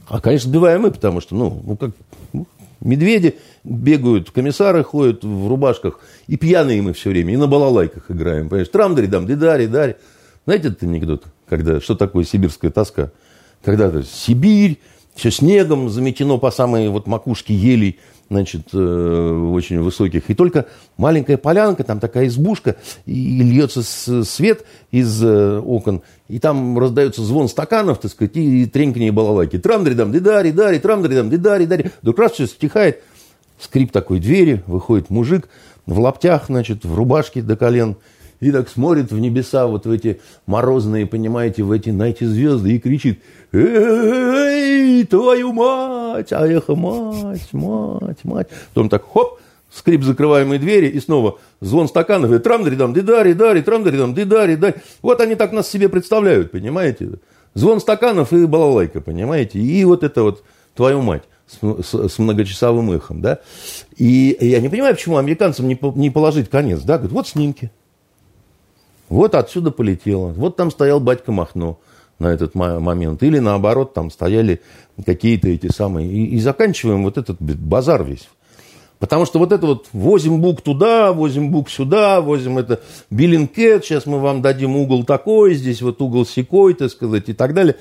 [0.06, 1.92] А, конечно, сбиваем мы, потому что, ну, ну как,
[2.34, 2.46] ну,
[2.80, 8.48] медведи бегают, комиссары ходят в рубашках, и пьяные мы все время, и на балалайках играем,
[8.48, 9.96] понимаешь, трамдари, дам, дидари, дари.
[10.44, 11.24] Знаете этот анекдот?
[11.50, 13.10] когда, что такое сибирская тоска?
[13.62, 14.78] Когда то Сибирь,
[15.20, 17.98] все снегом заметено по самой вот макушке елей,
[18.30, 20.30] значит, э, очень высоких.
[20.30, 20.64] И только
[20.96, 23.82] маленькая полянка, там такая избушка, и льется
[24.24, 29.58] свет из э, окон, и там раздается звон стаканов, так сказать, и треньканье балалайки.
[29.58, 31.90] Трам-дридам, дидари, дари, трам-дридам, дидари, дари.
[32.00, 33.02] Вдруг раз все стихает,
[33.58, 35.50] скрип такой двери, выходит мужик
[35.84, 37.96] в лаптях, значит, в рубашке до колен,
[38.40, 42.74] и так смотрит в небеса, вот в эти морозные, понимаете, в эти, на эти звезды,
[42.74, 43.20] и кричит,
[43.52, 48.48] эй, твою мать, а эхо, мать, мать, мать.
[48.72, 49.38] Потом так, хоп,
[49.72, 54.74] скрип закрываемой двери, и снова звон стаканов, и трам-даридам, дидари, дари, трам-даридам, дидари, дари.
[55.02, 57.18] Вот они так нас себе представляют, понимаете?
[57.54, 59.58] Звон стаканов и балалайка, понимаете?
[59.58, 60.42] И вот это вот,
[60.74, 63.40] твою мать с, с, с многочасовым эхом, да.
[63.96, 67.70] И я не понимаю, почему американцам не, не положить конец, да, говорят, вот снимки.
[69.10, 70.28] Вот отсюда полетело.
[70.28, 71.78] Вот там стоял батька Махно
[72.20, 73.22] на этот момент.
[73.22, 74.62] Или наоборот, там стояли
[75.04, 76.08] какие-то эти самые.
[76.08, 78.28] И, и заканчиваем вот этот базар весь.
[79.00, 84.04] Потому что вот это вот возим бук туда, возим бук сюда, возим это Биллинкет, сейчас
[84.04, 87.76] мы вам дадим угол такой, здесь вот угол секой, так сказать, и так далее.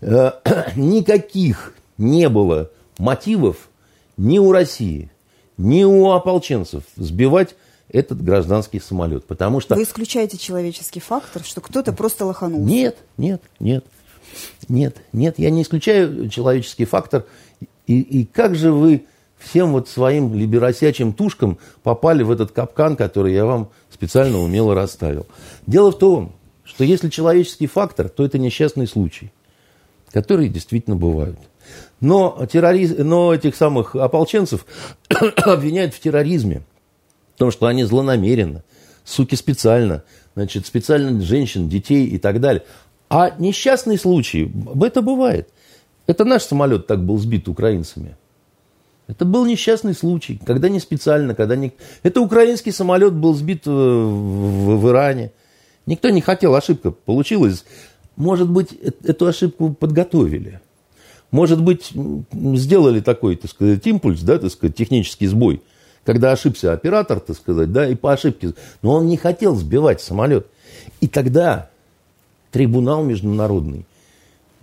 [0.00, 0.32] Э,
[0.76, 3.70] никаких не было мотивов
[4.18, 5.10] ни у России,
[5.56, 7.56] ни у ополченцев сбивать
[7.90, 9.24] этот гражданский самолет.
[9.24, 9.74] Потому что...
[9.74, 12.70] Вы исключаете человеческий фактор, что кто-то просто лоханулся?
[12.70, 13.84] Нет, нет, нет.
[14.68, 17.24] Нет, нет, я не исключаю человеческий фактор.
[17.86, 19.06] И, и как же вы
[19.38, 25.26] всем вот своим либеросячим тушкам попали в этот капкан, который я вам специально умело расставил?
[25.66, 26.32] Дело в том,
[26.64, 29.32] что если человеческий фактор, то это несчастный случай,
[30.12, 31.38] которые действительно бывают.
[32.00, 32.94] Но, террориз...
[32.98, 34.66] Но этих самых ополченцев
[35.08, 36.62] обвиняют в терроризме.
[37.38, 38.64] Потому что они злонамеренно,
[39.04, 40.02] суки специально,
[40.34, 42.64] значит, специально женщин, детей и так далее.
[43.08, 44.52] А несчастные случаи,
[44.84, 45.48] это бывает.
[46.08, 48.16] Это наш самолет так был сбит украинцами.
[49.06, 51.72] Это был несчастный случай, когда не специально, когда не...
[52.02, 55.30] Это украинский самолет был сбит в, в, в Иране.
[55.86, 57.64] Никто не хотел, ошибка получилась.
[58.16, 58.72] Может быть,
[59.04, 60.60] эту ошибку подготовили.
[61.30, 61.92] Может быть,
[62.32, 65.62] сделали такой, так сказать, импульс, да, так сказать, технический сбой–
[66.08, 68.54] когда ошибся оператор, так сказать, да, и по ошибке.
[68.80, 70.46] Но он не хотел сбивать самолет.
[71.02, 71.68] И тогда
[72.50, 73.84] трибунал международный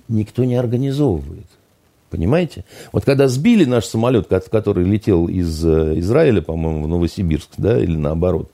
[0.07, 1.45] никто не организовывает.
[2.09, 2.65] Понимаете?
[2.91, 7.95] Вот когда сбили наш самолет, который летел из э, Израиля, по-моему, в Новосибирск, да, или
[7.95, 8.49] наоборот,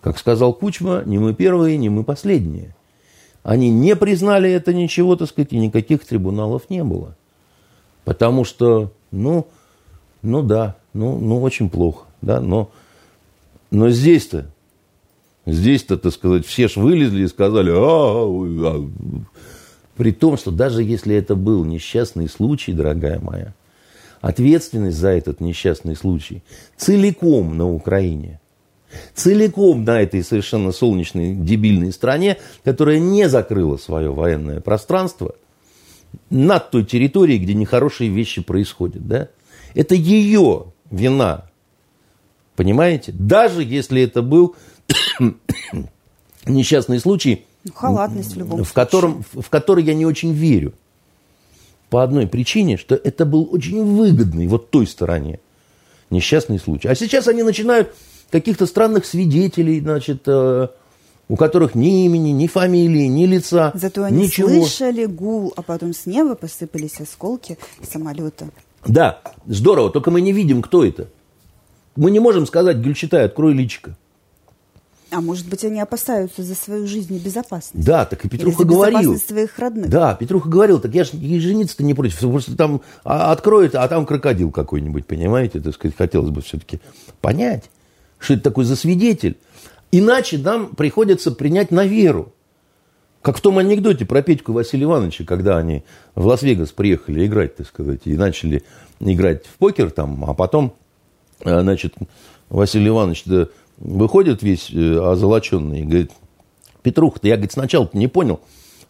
[0.00, 2.76] как сказал Кучма, не мы первые, не мы последние.
[3.42, 7.16] Они не признали это ничего, так сказать, и никаких трибуналов не было.
[8.04, 9.48] Потому что, ну,
[10.24, 12.70] ну да, ну, ну очень плохо, да, но,
[13.70, 14.46] но здесь-то,
[15.46, 18.90] здесь-то, так сказать, все ж вылезли и сказали, а, а,
[19.96, 23.54] при том, что даже если это был несчастный случай, дорогая моя,
[24.20, 26.42] ответственность за этот несчастный случай
[26.76, 28.40] целиком на Украине,
[29.14, 35.34] целиком на этой совершенно солнечной, дебильной стране, которая не закрыла свое военное пространство
[36.30, 39.28] над той территорией, где нехорошие вещи происходят, да,
[39.74, 41.46] это ее вина.
[42.56, 43.12] Понимаете?
[43.12, 44.54] Даже если это был
[46.46, 50.74] несчастный случай, ну, Халатность в любом в котором, в который я не очень верю.
[51.90, 55.40] По одной причине, что это был очень выгодный вот той стороне
[56.10, 56.88] несчастный случай.
[56.88, 57.94] А сейчас они начинают
[58.30, 60.68] каких-то странных свидетелей, значит, э,
[61.28, 64.48] у которых ни имени, ни фамилии, ни лица, Зато они ничего.
[64.48, 67.58] слышали гул, а потом с неба посыпались осколки
[67.88, 68.46] самолета.
[68.86, 71.08] Да, здорово, только мы не видим, кто это.
[71.96, 73.96] Мы не можем сказать, Гюльчатай, открой личико.
[75.10, 77.84] А может быть, они опасаются за свою жизнь и безопасность?
[77.84, 79.18] Да, так и Петруха Или за говорил.
[79.18, 79.88] своих родных.
[79.88, 82.18] Да, Петруха говорил, так я же жениться-то не против.
[82.18, 85.60] Просто там а, откроет, а там крокодил какой-нибудь, понимаете?
[85.60, 86.80] Так сказать, хотелось бы все-таки
[87.20, 87.70] понять,
[88.18, 89.38] что это такой за свидетель.
[89.92, 92.33] Иначе нам приходится принять на веру.
[93.24, 95.82] Как в том анекдоте про Петьку Василия Ивановича, когда они
[96.14, 98.64] в Лас-Вегас приехали играть, так сказать, и начали
[99.00, 100.74] играть в покер там, а потом,
[101.40, 101.94] э, значит,
[102.50, 106.12] Василий Иванович да, выходит весь э, озолоченный и говорит,
[106.82, 108.40] Петрух, я, говорит, сначала не понял,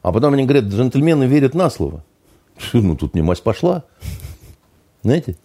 [0.03, 2.05] а потом они говорят, джентльмены верят на слово.
[2.73, 3.85] Ну, тут не мать пошла.
[5.05, 5.37] Знаете?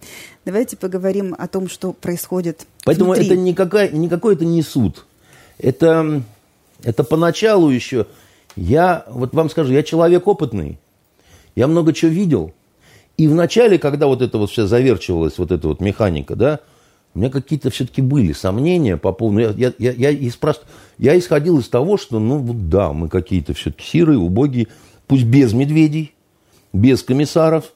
[0.45, 3.27] Давайте поговорим о том, что происходит Поэтому внутри.
[3.27, 5.05] это никакой, никакой это не суд.
[5.59, 6.23] Это,
[6.81, 8.07] это поначалу еще
[8.55, 10.79] я, вот вам скажу, я человек опытный,
[11.55, 12.53] я много чего видел.
[13.17, 16.59] И вначале, когда вот это вот все заверчивалось, вот эта вот механика, да,
[17.13, 19.39] у меня какие-то все-таки были сомнения по поводу...
[19.39, 20.65] Я, я, я, я, просто,
[20.97, 24.67] я исходил из того, что, ну, вот да, мы какие-то все-таки сирые, убогие,
[25.07, 26.13] пусть без медведей,
[26.71, 27.73] без комиссаров,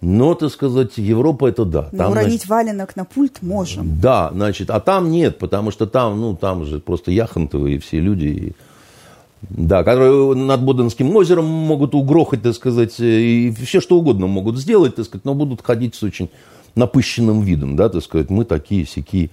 [0.00, 1.88] но, так сказать, Европа это да.
[1.92, 4.00] Но там, уронить значит, валенок на пульт можем.
[4.00, 8.26] Да, значит, а там нет, потому что там, ну, там же просто яхонтовые все люди.
[8.26, 8.52] И,
[9.42, 14.96] да, которые над Боденским озером могут угрохать, так сказать, и все что угодно могут сделать,
[14.96, 16.30] так сказать, но будут ходить с очень
[16.74, 19.30] напыщенным видом, да, так сказать, мы такие сякие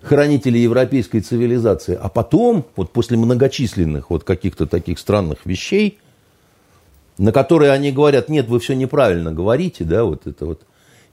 [0.00, 1.98] хранители европейской цивилизации.
[2.00, 5.98] А потом, вот после многочисленных вот каких-то таких странных вещей,
[7.16, 10.62] на которые они говорят, нет, вы все неправильно говорите, да, вот это вот,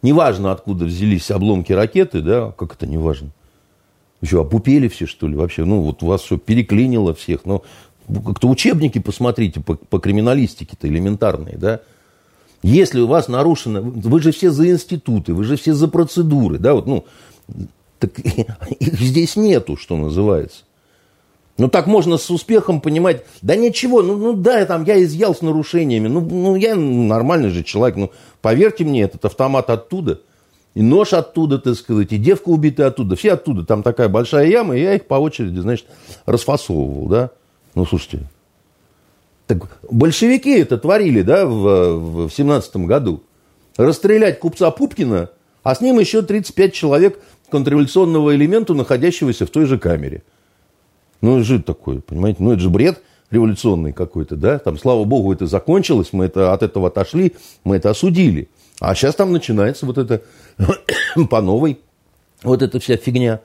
[0.02, 3.30] неважно, откуда взялись обломки ракеты, да, как это неважно.
[4.22, 5.66] Что, опупели все, что ли, вообще?
[5.66, 7.64] Ну, вот вас все переклинило всех, но
[8.08, 11.82] как-то учебники посмотрите по, по криминалистике-то элементарные, да,
[12.64, 16.74] если у вас нарушено, вы же все за институты, вы же все за процедуры, да,
[16.74, 17.06] вот, ну,
[18.00, 18.18] так
[18.80, 20.64] их здесь нету, что называется.
[21.58, 25.42] Ну, так можно с успехом понимать, да ничего, ну, ну да, там, я изъял с
[25.42, 30.20] нарушениями, ну, ну, я нормальный же человек, ну, поверьте мне, этот автомат оттуда,
[30.74, 34.76] и нож оттуда, так сказать, и девка убитая оттуда, все оттуда, там такая большая яма,
[34.76, 35.86] и я их по очереди, значит,
[36.26, 37.32] расфасовывал, да.
[37.76, 38.24] Ну, слушайте,
[39.48, 43.22] так большевики это творили, да, в, в 17 году.
[43.78, 45.30] Расстрелять купца Пупкина,
[45.64, 50.24] а с ним еще 35 человек контрреволюционного элемента, находящегося в той же камере.
[51.22, 55.34] Ну, это же такое, понимаете, ну, это же бред революционный какой-то, да, там, слава богу,
[55.34, 57.34] это закончилось, мы это, от этого отошли,
[57.64, 58.50] мы это осудили.
[58.80, 60.22] А сейчас там начинается вот это
[61.30, 61.80] по новой,
[62.44, 63.42] вот эта вся фигня.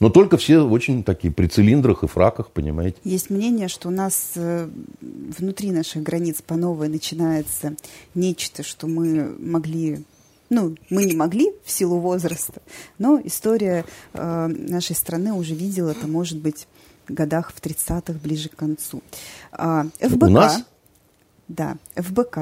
[0.00, 2.96] Но только все очень такие при цилиндрах и фраках, понимаете.
[3.04, 4.68] Есть мнение, что у нас э,
[5.00, 7.74] внутри наших границ по новой начинается
[8.14, 10.04] нечто, что мы могли
[10.50, 12.60] ну, мы не могли в силу возраста,
[12.98, 16.68] но история э, нашей страны уже видела это, может быть,
[17.08, 19.02] в годах в 30-х, ближе к концу.
[19.52, 20.64] А, ФБК, У нас?
[21.48, 22.38] Да, ФБК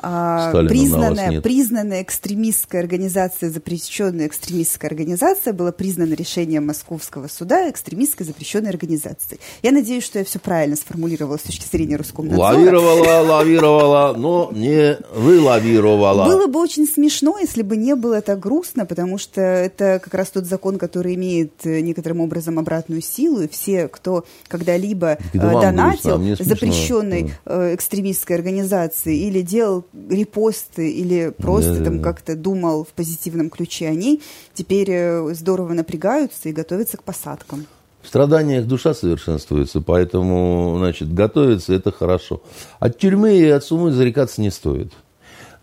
[0.00, 8.70] а, признанная, признанная экстремистская организация, запрещенная экстремистская организация была признана решением Московского суда экстремистской запрещенной
[8.70, 9.40] организацией.
[9.62, 12.54] Я надеюсь, что я все правильно сформулировала с точки зрения русского надзора.
[12.54, 16.24] Лавировала, лавировала, но не вылавировала.
[16.26, 20.30] Было бы очень смешно, если бы не было так грустно, потому что это как раз
[20.30, 26.18] тот закон, который имеет э, некоторым образом обратную силу, и все, кто когда-либо э, донатил
[26.18, 27.74] грустно, а запрещенной да.
[27.74, 32.04] экстремистской организации или делал репосты или просто да, там да.
[32.04, 34.22] как-то думал в позитивном ключе о ней,
[34.54, 37.66] теперь э, здорово напрягаются и готовятся к посадкам.
[38.02, 42.42] В страданиях душа совершенствуется, поэтому, значит, готовиться это хорошо.
[42.78, 44.92] От тюрьмы и от сумы зарекаться не стоит.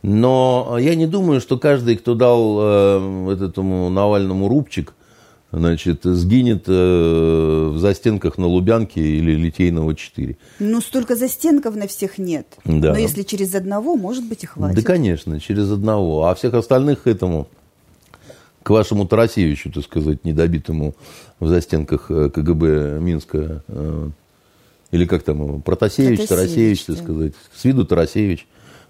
[0.01, 4.93] Но я не думаю, что каждый, кто дал э, этому Навальному рубчик–
[5.55, 10.37] значит, сгинет э, в застенках на Лубянке или Литейного 4.
[10.59, 12.45] Ну, столько застенков на всех нет.
[12.65, 12.91] Да.
[12.91, 14.75] Но если через одного, может быть, и хватит.
[14.75, 16.25] Да, конечно, через одного.
[16.25, 17.47] А всех остальных к этому,
[18.63, 20.93] к вашему Тарасевичу, так сказать, недобитому
[21.39, 24.09] в застенках э, КГБ Минска, э,
[24.91, 26.93] или как там, Протасевич, Протасевич, Тарасевич, да.
[26.93, 28.47] так сказать, с виду Тарасевич.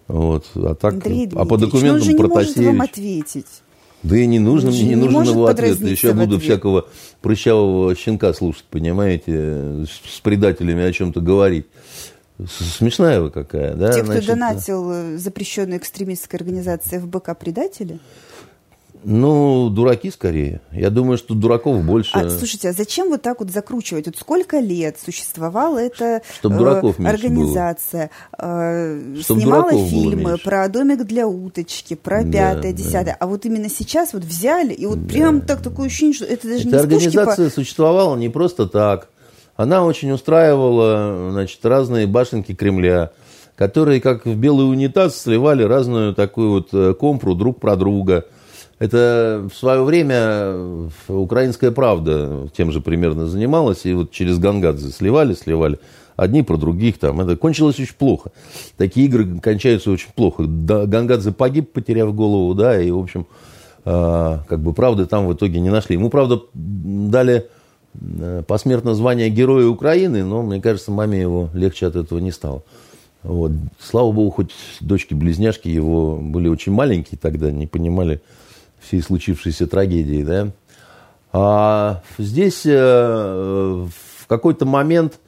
[0.07, 0.45] Вот.
[0.55, 2.57] А так, Андрей а по документам он же не Протасевич.
[2.57, 3.47] может вам ответить.
[4.03, 5.79] Да и не нужно, мне не, не нужен его ответ.
[5.79, 6.87] Еще я буду всякого
[7.21, 11.65] прыщавого щенка слушать, понимаете, с предателями о чем-то говорить.
[12.47, 13.93] Смешная вы какая, да?
[13.93, 17.99] Те, кто Значит, донатил э, запрещенную экстремистской организации ФБК, предатели?
[19.07, 20.61] Ну, дураки скорее.
[20.71, 22.09] Я думаю, что дураков больше.
[22.13, 24.07] А, слушайте, а зачем вот так вот закручивать?
[24.07, 31.03] Вот сколько лет существовала эта Чтоб дураков э, организация, э, Чтоб снимала фильмы про домик
[31.03, 33.03] для уточки, про пятое, да, десятое.
[33.03, 33.17] Да.
[33.19, 35.13] А вот именно сейчас вот взяли, и вот да.
[35.13, 37.55] прям так такое ощущение, что это даже Эта не организация по...
[37.55, 39.09] существовала не просто так.
[39.55, 43.11] Она очень устраивала, значит, разные башенки Кремля,
[43.55, 48.25] которые, как в белый унитаз, сливали разную такую вот э, компру друг про друга–
[48.79, 55.33] это в свое время украинская правда тем же примерно занималась, и вот через Гангадзе сливали,
[55.33, 55.79] сливали
[56.15, 57.21] одни про других там.
[57.21, 58.31] Это кончилось очень плохо.
[58.77, 60.43] Такие игры кончаются очень плохо.
[60.43, 63.27] Гангадзе погиб, потеряв голову, да, и, в общем,
[63.85, 65.95] а, как бы правды там в итоге не нашли.
[65.95, 67.47] Ему, правда, дали
[67.93, 72.63] э, посмертно звание Героя Украины, но, мне кажется, маме его легче от этого не стало.
[73.23, 73.51] Вот.
[73.79, 74.51] Слава богу, хоть
[74.81, 78.21] дочки-близняшки его были очень маленькие тогда, не понимали,
[78.85, 80.51] всей случившейся трагедии, да.
[81.37, 85.19] А здесь э, в какой-то момент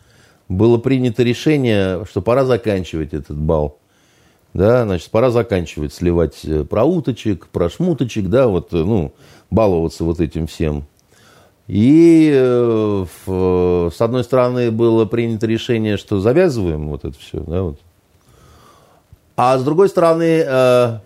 [0.47, 3.79] было принято решение, что пора заканчивать этот бал.
[4.53, 9.11] Да, значит, пора заканчивать сливать э, про уточек, про шмуточек, да, вот, э, ну,
[9.51, 10.85] баловаться вот этим всем.
[11.67, 17.79] И с одной стороны было принято решение, что завязываем вот это все, да, вот.
[19.35, 20.23] А с другой стороны,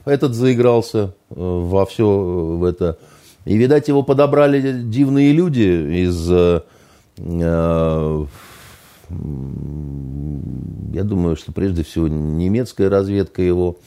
[0.05, 2.97] этот заигрался во все в это.
[3.45, 6.31] И, видать, его подобрали дивные люди из...
[6.31, 6.61] Э,
[7.17, 8.25] э,
[10.93, 13.77] я думаю, что прежде всего немецкая разведка его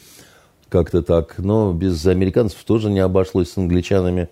[0.68, 4.28] как-то так, но без американцев тоже не обошлось с англичанами.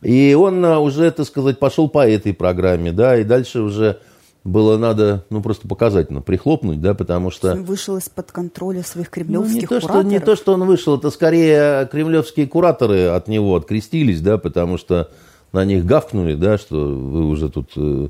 [0.00, 3.98] И он уже, так сказать, пошел по этой программе, да, и дальше уже
[4.44, 7.52] было надо, ну, просто показательно прихлопнуть, да, потому что...
[7.52, 10.00] Он вышел из-под контроля своих кремлевских ну, не то, кураторов.
[10.00, 14.78] Что, не то, что он вышел, это скорее кремлевские кураторы от него открестились, да, потому
[14.78, 15.10] что
[15.52, 18.08] на них гавкнули, да, что вы уже тут э,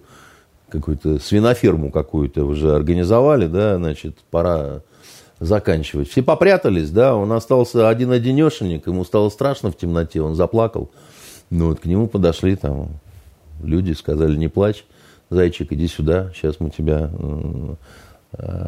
[0.70, 4.80] какую-то свиноферму какую-то уже организовали, да, значит, пора
[5.39, 6.09] заканчивать.
[6.09, 10.91] Все попрятались, да, он остался один-одинешенек, ему стало страшно в темноте, он заплакал.
[11.51, 12.89] Ну вот к нему подошли там
[13.62, 14.85] люди, сказали, не плачь,
[15.33, 17.11] зайчик, иди сюда, сейчас мы тебя
[18.33, 18.66] э,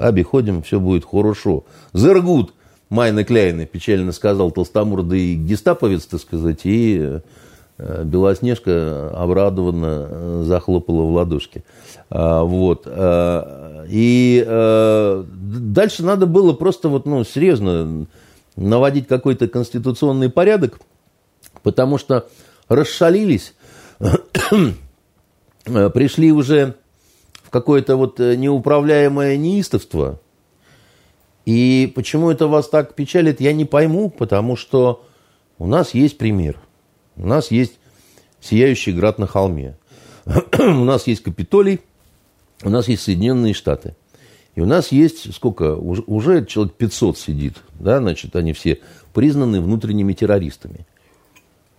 [0.00, 1.64] обиходим, все будет хорошо.
[1.92, 2.54] Зергут,
[2.90, 7.20] Майна Кляйна, печально сказал толстомордый гестаповец, так сказать, и
[7.78, 11.64] э, Белоснежка обрадованно э, захлопала в ладошки.
[12.10, 12.86] А, вот.
[13.88, 14.44] И
[15.26, 18.06] дальше надо было просто вот, ну, серьезно
[18.56, 20.78] наводить какой-то конституционный порядок–
[21.64, 22.28] потому что
[22.68, 23.54] расшалились,
[25.64, 26.76] пришли уже
[27.42, 30.20] в какое-то вот э, неуправляемое неистовство.
[31.46, 35.04] И почему это вас так печалит, я не пойму, потому что
[35.58, 36.58] у нас есть пример.
[37.16, 37.78] У нас есть
[38.40, 39.76] сияющий град на холме.
[40.58, 41.80] у нас есть Капитолий,
[42.62, 43.94] у нас есть Соединенные Штаты.
[44.54, 45.74] И у нас есть сколько?
[45.74, 47.56] Уже человек 500 сидит.
[47.74, 48.80] Да, значит, они все
[49.12, 50.86] признаны внутренними террористами.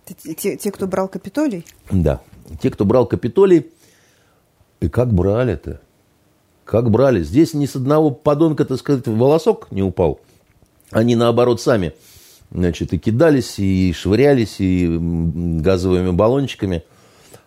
[0.06, 1.64] Те, те, кто брал Капитолий?
[1.90, 2.20] Да.
[2.62, 3.66] Те, кто брал Капитолий.
[4.80, 5.80] И как брали-то?
[6.64, 7.22] Как брали?
[7.22, 10.20] Здесь ни с одного подонка, так сказать, волосок не упал.
[10.90, 11.94] Они, наоборот, сами
[12.50, 14.86] значит, и кидались, и швырялись, и
[15.60, 16.84] газовыми баллончиками.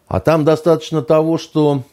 [0.07, 1.83] А там достаточно того, что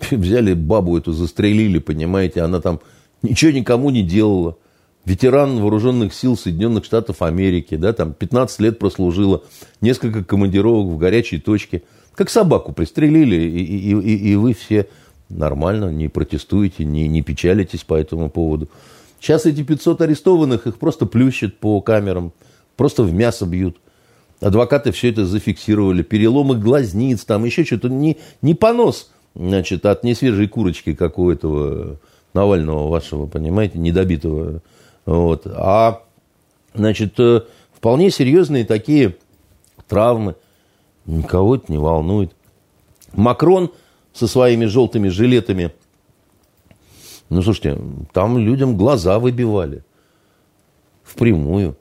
[0.10, 2.80] взяли бабу эту, застрелили, понимаете, она там
[3.22, 4.56] ничего никому не делала
[5.04, 9.42] ветеран вооруженных сил Соединенных Штатов Америки, да, там 15 лет прослужила,
[9.80, 11.82] несколько командировок в горячей точке.
[12.14, 14.88] Как собаку пристрелили, и, и, и, и вы все
[15.28, 18.68] нормально, не протестуете, не, не печалитесь по этому поводу.
[19.20, 22.32] Сейчас эти 500 арестованных, их просто плющат по камерам,
[22.76, 23.78] просто в мясо бьют.
[24.40, 30.48] Адвокаты все это зафиксировали, переломы глазниц, там еще что-то, не, не понос, значит, от несвежей
[30.48, 31.98] курочки, как у этого
[32.34, 34.60] Навального вашего, понимаете, недобитого
[35.06, 35.46] вот.
[35.46, 36.02] А,
[36.74, 37.42] значит, э,
[37.72, 39.16] вполне серьезные такие
[39.88, 40.36] травмы.
[41.06, 42.32] Никого это не волнует.
[43.12, 43.70] Макрон
[44.12, 45.72] со своими желтыми жилетами.
[47.28, 47.78] Ну, слушайте,
[48.12, 49.82] там людям глаза выбивали.
[51.02, 51.76] Впрямую.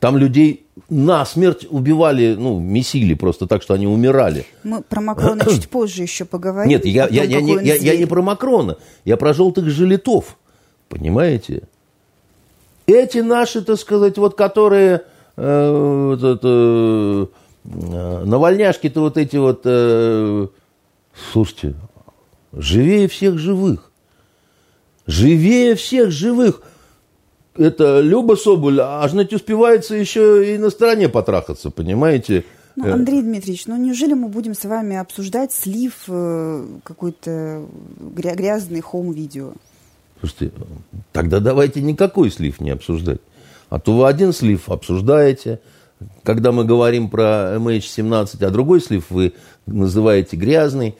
[0.00, 4.46] Там людей на смерть убивали, ну, месили просто так, что они умирали.
[4.64, 6.70] Мы про Макрона чуть позже еще поговорим.
[6.70, 10.38] Нет, я, я, я, я, я, я не про Макрона, я про желтых жилетов.
[10.88, 11.64] Понимаете?
[12.90, 15.02] Эти наши, так сказать, вот которые
[15.36, 17.28] э, вот это,
[17.64, 20.48] э, навальняшки-то вот эти вот, э,
[21.32, 21.74] слушайте,
[22.52, 23.90] живее всех живых.
[25.06, 26.62] Живее всех живых.
[27.56, 32.44] Это Люба Соболь, аж ведь успевается еще и на стороне потрахаться, понимаете?
[32.76, 37.66] Ну, Андрей Дмитриевич, ну неужели мы будем с вами обсуждать слив э, какой-то
[38.14, 39.52] грязный хоум-видео?
[40.20, 40.52] Слушайте,
[41.12, 43.20] тогда давайте никакой слив не обсуждать.
[43.70, 45.60] А то вы один слив обсуждаете,
[46.22, 49.32] когда мы говорим про MH17, а другой слив вы
[49.66, 50.96] называете грязный.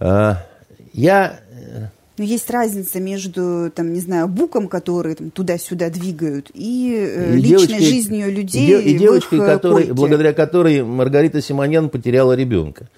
[0.00, 0.44] А,
[0.92, 1.40] я...
[1.52, 1.86] Э,
[2.18, 7.36] Но есть разница между, там, не знаю, буком, которые там, туда-сюда двигают, и, э, и
[7.36, 8.80] личной девочкой, жизнью людей.
[8.80, 12.88] И, и девочкой, который, благодаря которой Маргарита Симоньян потеряла ребенка.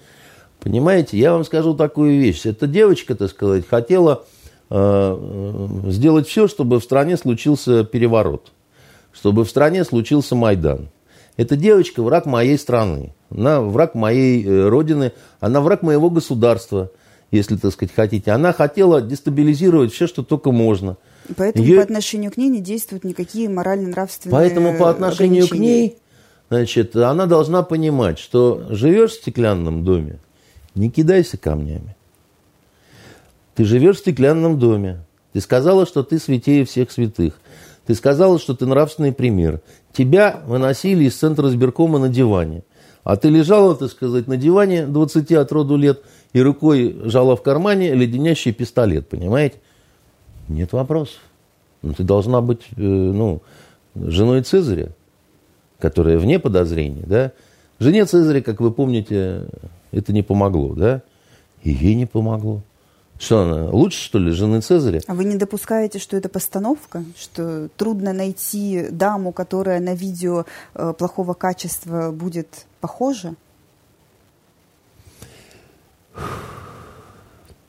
[0.59, 2.45] Понимаете, я вам скажу такую вещь.
[2.45, 4.36] Эта девочка, так сказать, хотела Э,
[4.69, 8.51] сделать все, чтобы в стране случился переворот,
[9.13, 10.89] чтобы в стране случился Майдан.
[11.37, 16.91] Эта девочка враг моей страны, она враг моей э, родины, она враг моего государства,
[17.29, 18.31] если, так сказать, хотите.
[18.31, 20.97] Она хотела дестабилизировать все, что только можно.
[21.35, 21.77] Поэтому Ее...
[21.77, 25.97] по отношению к ней не действуют никакие морально-нравственные Поэтому по отношению к ней,
[26.49, 30.19] значит, она должна понимать, что живешь в стеклянном доме,
[30.73, 31.96] не кидайся камнями.
[33.57, 34.99] Ты живешь в стеклянном доме.
[35.33, 37.39] Ты сказала, что ты святее всех святых.
[37.87, 39.61] Ты сказала, что ты нравственный пример.
[39.93, 42.61] Тебя выносили из центра сберкома на диване.
[43.03, 46.03] А ты лежала, так сказать, на диване 20 от роду лет
[46.33, 49.55] и рукой жала в кармане леденящий пистолет, понимаете?
[50.47, 51.17] Нет вопросов.
[51.81, 53.41] Но ну, ты должна быть, э, ну,
[53.95, 54.89] женой Цезаря,
[55.79, 57.31] которая вне подозрений, да?
[57.79, 59.47] Жене Цезаря, как вы помните,
[59.91, 61.01] это не помогло, да?
[61.63, 62.61] И ей не помогло.
[63.19, 65.01] Что она, лучше, что ли, жены Цезаря?
[65.07, 67.03] А вы не допускаете, что это постановка?
[67.17, 70.45] Что трудно найти даму, которая на видео
[70.75, 73.33] э, плохого качества будет похожа?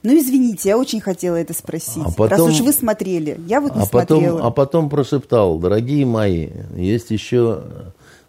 [0.03, 2.03] Ну, извините, я очень хотела это спросить.
[2.05, 4.47] А потом, Раз уж вы смотрели, я вот не а потом, смотрела.
[4.47, 7.65] А потом прошептал, дорогие мои, есть еще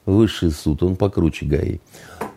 [0.05, 1.79] высший суд, он покруче ГАИ.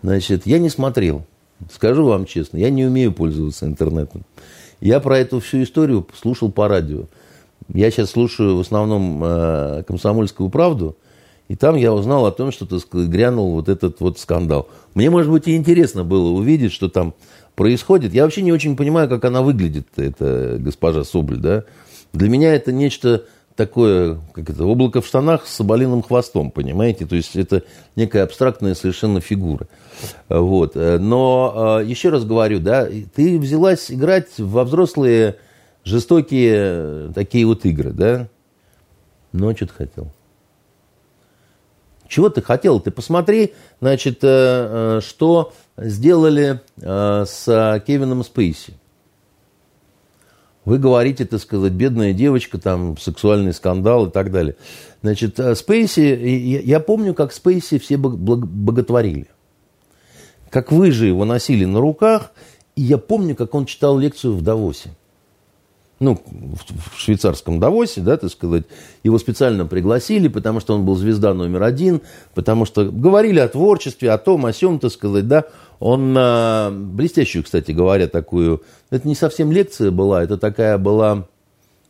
[0.02, 1.24] Значит, я не смотрел.
[1.72, 4.24] Скажу вам честно, я не умею пользоваться интернетом.
[4.82, 7.04] Я про эту всю историю слушал по радио.
[7.72, 10.96] Я сейчас слушаю в основном э, «Комсомольскую правду»,
[11.46, 14.68] и там я узнал о том, что, сказать, грянул вот этот вот скандал.
[14.94, 17.14] Мне, может быть, и интересно было увидеть, что там
[17.54, 18.12] происходит.
[18.12, 21.62] Я вообще не очень понимаю, как она выглядит, эта госпожа Соболь, да.
[22.12, 23.24] Для меня это нечто
[23.66, 27.06] такое, как это, облако в штанах с соболиным хвостом, понимаете?
[27.06, 27.62] То есть это
[27.94, 29.68] некая абстрактная совершенно фигура.
[30.28, 30.74] Вот.
[30.74, 35.36] Но э, еще раз говорю, да, ты взялась играть во взрослые
[35.84, 38.28] жестокие такие вот игры, да?
[39.32, 40.08] Ну, а что ты хотел?
[42.08, 42.80] Чего ты хотел?
[42.80, 48.74] Ты посмотри, значит, э, э, что сделали с Кевином Спейси.
[50.64, 54.54] Вы говорите, так сказать, бедная девочка, там, сексуальный скандал и так далее.
[55.02, 56.00] Значит, э, Спейси,
[56.64, 59.26] я помню, как Спейси все боготворили.
[60.50, 62.32] Как вы же его носили на руках,
[62.76, 64.90] и я помню, как он читал лекцию в Давосе.
[66.02, 68.64] Ну, в швейцарском Давосе, да, так сказать,
[69.04, 72.00] его специально пригласили, потому что он был звезда номер один,
[72.34, 75.44] потому что говорили о творчестве, о том, о сем, так сказать, да,
[75.78, 78.62] он а, блестящую, кстати говоря, такую...
[78.90, 81.28] Это не совсем лекция была, это такая была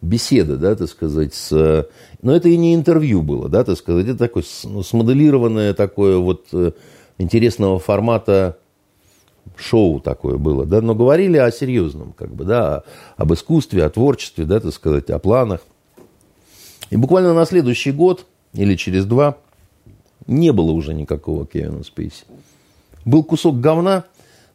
[0.02, 1.88] беседа, да, так сказать, с...
[2.20, 4.06] Но это и не интервью было, да, так сказать.
[4.08, 6.72] Это такое ну, смоделированное такое вот э,
[7.16, 8.58] интересного формата
[9.56, 12.82] шоу такое было, да, но говорили о серьезном, как бы, да,
[13.16, 15.60] об искусстве, о творчестве, да, так сказать, о планах.
[16.90, 19.36] И буквально на следующий год или через два
[20.26, 22.24] не было уже никакого Кевина Спейси
[23.04, 24.04] был кусок говна,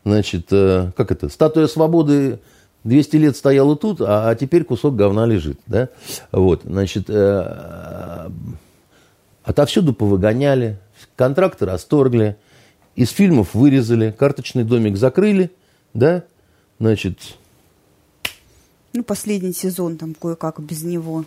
[0.05, 2.39] значит, э, как это, статуя свободы
[2.83, 5.89] 200 лет стояла тут, а, а теперь кусок говна лежит, да,
[6.31, 8.29] вот, значит, э,
[9.43, 10.79] отовсюду повыгоняли,
[11.15, 12.37] контракты расторгли,
[12.97, 15.51] из фильмов вырезали, карточный домик закрыли,
[15.93, 16.25] да,
[16.79, 17.37] значит...
[18.91, 21.23] Ну, последний сезон там кое-как без него.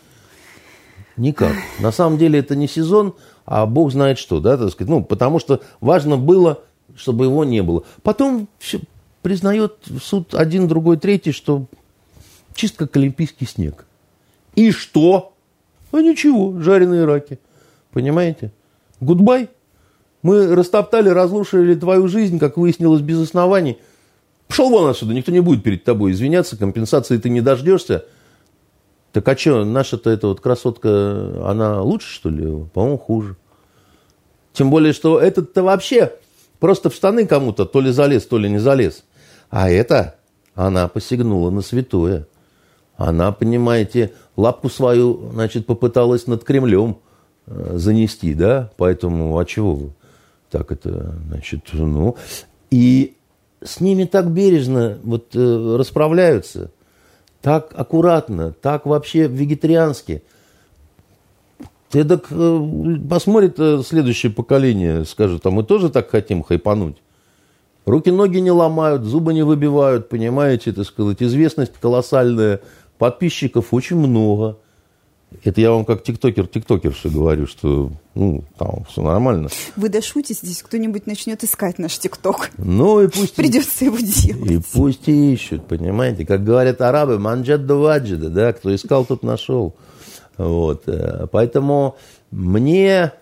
[1.16, 1.54] Никак.
[1.78, 3.14] На самом деле это не сезон,
[3.46, 4.90] а бог знает что, да, так сказать.
[4.90, 6.62] Ну, потому что важно было
[6.96, 7.84] чтобы его не было.
[8.02, 8.80] Потом все
[9.22, 11.66] признает суд один, другой, третий, что
[12.54, 13.86] чисто как олимпийский снег.
[14.54, 15.32] И что?
[15.92, 17.38] А ничего, жареные раки.
[17.92, 18.52] Понимаете?
[19.00, 19.48] Goodbye.
[20.22, 23.78] Мы растоптали, разрушили твою жизнь, как выяснилось, без оснований.
[24.48, 28.04] Пошел вон отсюда, никто не будет перед тобой извиняться, компенсации ты не дождешься.
[29.12, 32.64] Так а что, наша-то эта вот красотка, она лучше, что ли?
[32.72, 33.36] По-моему, хуже.
[34.52, 36.12] Тем более, что этот-то вообще
[36.60, 39.04] Просто в штаны кому-то то ли залез, то ли не залез.
[39.48, 40.16] А это
[40.54, 42.28] она посягнула на святое.
[42.96, 46.98] Она, понимаете, лапку свою, значит, попыталась над Кремлем
[47.46, 48.70] э, занести, да?
[48.76, 49.90] Поэтому, а чего вы?
[50.50, 52.16] Так это, значит, ну...
[52.70, 53.16] И
[53.62, 56.70] с ними так бережно вот э, расправляются,
[57.42, 60.22] так аккуратно, так вообще вегетариански–
[61.90, 66.96] ты так э, посмотрит э, следующее поколение, скажет, а мы тоже так хотим хайпануть.
[67.84, 72.60] Руки-ноги не ломают, зубы не выбивают, понимаете, так сказать, известность колоссальная,
[72.98, 74.58] подписчиков очень много.
[75.44, 79.48] Это я вам как тиктокер, тиктокерша говорю, что ну, там все нормально.
[79.76, 82.50] Вы дошутите, здесь кто-нибудь начнет искать наш тикток.
[82.58, 83.36] Ну и пусть...
[83.36, 84.50] Придется его делать.
[84.50, 86.26] И пусть ищут, понимаете.
[86.26, 89.74] Как говорят арабы, манджад ваджида, да, кто искал, тот нашел.
[90.36, 90.82] Вот.
[90.86, 91.96] Э, поэтому
[92.30, 93.12] мне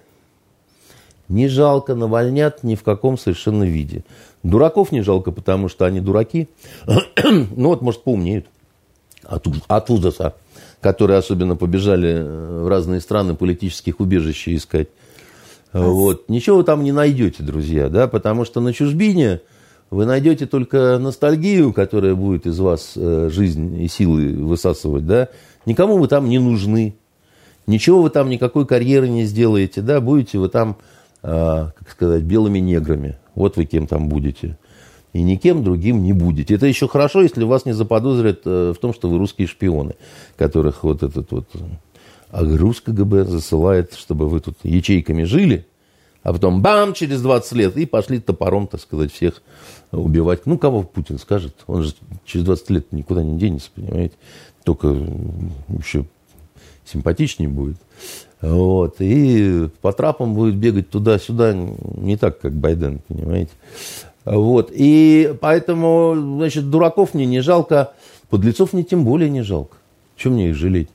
[1.28, 4.04] не жалко навальнят ни в каком совершенно виде.
[4.42, 6.48] Дураков не жалко, потому что они дураки.
[6.86, 8.46] ну вот, может, поумнеют
[9.24, 10.34] от, от ужаса,
[10.80, 14.88] которые особенно побежали э, в разные страны политических убежищ искать.
[15.72, 16.28] А вот.
[16.28, 19.40] Ничего вы там не найдете, друзья, да, потому что на чужбине
[19.90, 25.28] вы найдете только ностальгию, которая будет из вас э, жизнь и силы высасывать, да,
[25.66, 26.94] никому вы там не нужны,
[27.66, 30.76] ничего вы там, никакой карьеры не сделаете, да, будете вы там,
[31.22, 34.58] э, как сказать, белыми неграми, вот вы кем там будете.
[35.12, 36.54] И никем другим не будете.
[36.54, 39.94] Это еще хорошо, если вас не заподозрят э, в том, что вы русские шпионы,
[40.36, 41.48] которых вот этот вот
[42.30, 45.66] АГРУС КГБ засылает, чтобы вы тут ячейками жили,
[46.22, 49.42] а потом бам, через 20 лет, и пошли топором, так сказать, всех
[49.92, 50.44] убивать.
[50.44, 51.54] Ну, кого Путин скажет?
[51.66, 51.94] Он же
[52.26, 54.14] через 20 лет никуда не денется, понимаете?
[54.64, 56.04] Только еще
[56.84, 57.76] симпатичнее будет.
[58.40, 58.96] Вот.
[59.00, 63.52] И по трапам будет бегать туда-сюда не так, как Байден, понимаете?
[64.30, 64.70] Вот.
[64.72, 67.92] И поэтому, значит, дураков мне не жалко,
[68.28, 69.76] подлецов мне тем более не жалко.
[70.16, 70.88] Чем мне их жалеть?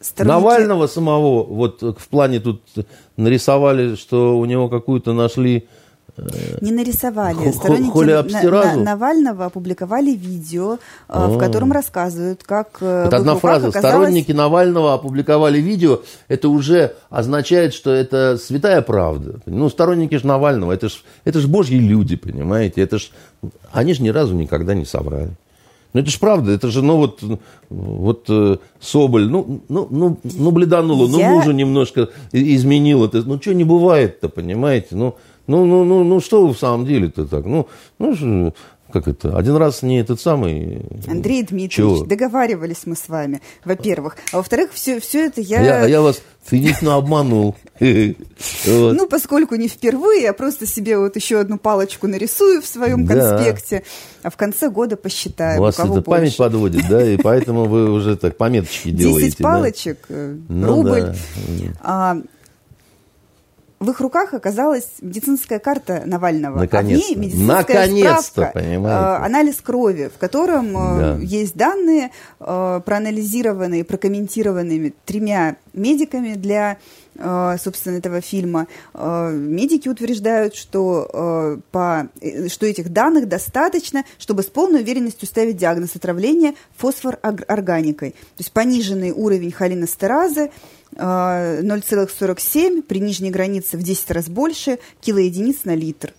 [0.00, 0.34] Сторонники...
[0.34, 2.62] Навального самого, вот в плане тут
[3.16, 5.66] нарисовали, что у него какую-то нашли
[6.60, 7.50] не нарисовали.
[7.50, 11.28] Сторонники на, Навального опубликовали видео, а.
[11.28, 13.68] в котором рассказывают, как э, вот одна фраза.
[13.68, 13.96] Оказалось...
[13.96, 16.00] Сторонники Навального опубликовали видео.
[16.28, 19.40] Это уже означает, что это святая правда.
[19.46, 22.82] Ну, сторонники же Навального, это же это ж божьи люди, понимаете?
[22.82, 23.10] Это ж,
[23.72, 25.30] они же ни разу никогда не соврали.
[25.94, 27.20] Ну, это же правда, это же, ну, вот,
[27.70, 31.30] вот э, Соболь, ну, ну, ну, ну бледанула, ну, Я...
[31.30, 33.22] ну, мужа немножко изменил это.
[33.22, 34.88] Ну, что не бывает-то, понимаете?
[34.96, 35.14] Ну,
[35.46, 37.44] ну, ну, ну, ну что в самом деле-то так?
[37.44, 37.68] Ну,
[37.98, 38.52] ну,
[38.94, 40.82] как это, один раз не этот самый...
[41.08, 42.04] Андрей Дмитриевич, Чего?
[42.04, 44.16] договаривались мы с вами, во-первых.
[44.30, 45.62] А во-вторых, все, все это я...
[45.62, 45.82] я...
[45.82, 47.56] А я вас цинично обманул.
[48.66, 53.82] Ну, поскольку не впервые, я просто себе вот еще одну палочку нарисую в своем конспекте,
[54.22, 58.36] а в конце года посчитаю, вас это память подводит, да, и поэтому вы уже так
[58.36, 59.26] пометочки делаете.
[59.26, 61.14] Десять палочек, э, ну рубль.
[63.84, 66.58] В их руках оказалась медицинская карта Навального.
[66.58, 67.04] Наконец-то.
[67.04, 69.22] А в ней медицинская Наконец-то, справка, понимаете.
[69.22, 71.18] Э, анализ крови, в котором э, да.
[71.20, 72.10] есть данные,
[72.40, 76.78] э, проанализированные, прокомментированными тремя медиками для
[77.16, 78.66] собственно, этого фильма.
[78.92, 82.08] Медики утверждают, что, по,
[82.48, 88.10] что этих данных достаточно, чтобы с полной уверенностью ставить диагноз отравления фосфорорганикой.
[88.10, 90.50] То есть пониженный уровень холинестеразы,
[90.96, 96.12] 0,47, при нижней границе в 10 раз больше, килоединиц на литр.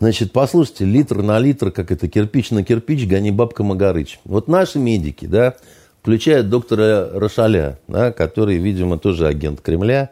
[0.00, 4.18] Значит, послушайте, литр на литр, как это кирпич на кирпич, гони бабка Магарыч.
[4.24, 5.56] Вот наши медики, да,
[6.00, 10.10] включая доктора Рошаля, да, который, видимо, тоже агент Кремля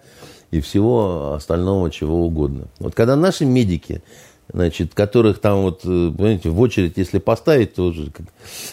[0.50, 2.68] и всего остального чего угодно.
[2.78, 4.02] Вот когда наши медики,
[4.52, 8.26] значит, которых там вот, э, понимаете, в очередь, если поставить, то уже как,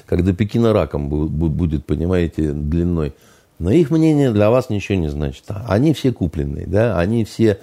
[0.06, 3.14] как до Пекина раком будет, понимаете, длиной–
[3.60, 5.46] но их мнение для вас ничего не значит.
[5.68, 7.60] Они все купленные, да, они все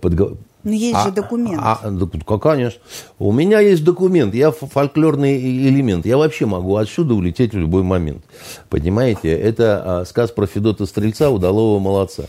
[0.00, 0.36] подго...
[0.62, 1.60] Но есть а, же документ.
[1.62, 2.82] А, а, конечно.
[3.18, 6.04] У меня есть документ, я фольклорный элемент.
[6.04, 8.22] Я вообще могу отсюда улететь в любой момент.
[8.68, 12.24] Понимаете, это а, сказ про Федота Стрельца, удалого молодца.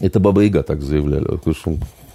[0.00, 1.26] Это Баба Яга так заявляли.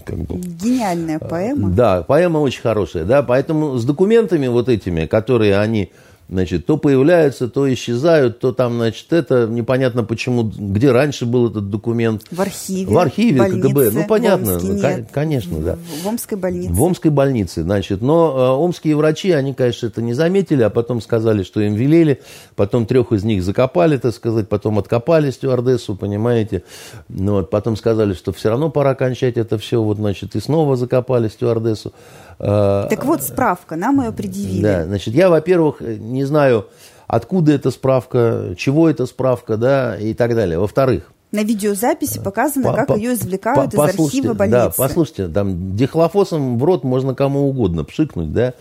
[0.03, 0.35] Как бы.
[0.35, 1.69] Гениальная поэма.
[1.69, 3.05] Да, поэма очень хорошая.
[3.05, 5.91] Да, поэтому с документами вот этими, которые они
[6.29, 11.69] значит, то появляются, то исчезают, то там, значит, это непонятно почему, где раньше был этот
[11.69, 12.23] документ.
[12.31, 12.93] В архиве.
[12.93, 13.91] В архиве больнице, КГБ.
[13.91, 15.77] Ну, понятно, в Омске конечно, да.
[16.03, 16.73] В Омской больнице.
[16.73, 18.01] В Омской больнице, значит.
[18.01, 22.21] Но э, омские врачи, они, конечно, это не заметили, а потом сказали, что им велели.
[22.55, 26.63] Потом трех из них закопали, так сказать, потом откопали стюардессу, понимаете.
[27.09, 30.75] Ну, вот, потом сказали, что все равно пора кончать это все, вот, значит, и снова
[30.75, 31.93] закопали стюардессу.
[32.39, 34.61] Э, так вот справка, нам ее предъявили.
[34.61, 36.67] Да, значит, я, во-первых, не знаю,
[37.07, 40.59] откуда эта справка, чего эта справка, да, и так далее.
[40.59, 44.59] Во-вторых, на видеозаписи показано, по, как по, ее извлекают по, из архива больницы.
[44.59, 48.53] Да, послушайте, там дихлофосом в рот можно кому угодно пшикнуть, да.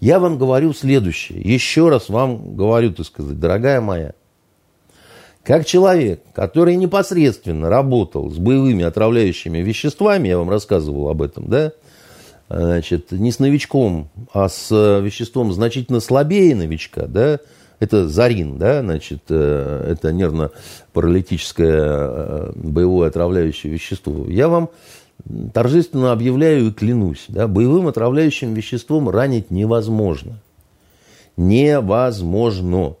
[0.00, 1.40] Я вам говорю следующее.
[1.40, 4.14] Еще раз вам говорю, так сказать, дорогая моя.
[5.42, 11.72] Как человек, который непосредственно работал с боевыми отравляющими веществами, я вам рассказывал об этом, да,
[12.48, 17.38] значит, не с новичком, а с э, веществом значительно слабее новичка, да,
[17.80, 24.26] это зарин, да, значит, э, это нервно-паралитическое э, боевое отравляющее вещество.
[24.28, 24.70] Я вам
[25.52, 30.38] торжественно объявляю и клянусь, да, боевым отравляющим веществом ранить невозможно.
[31.36, 32.96] Невозможно.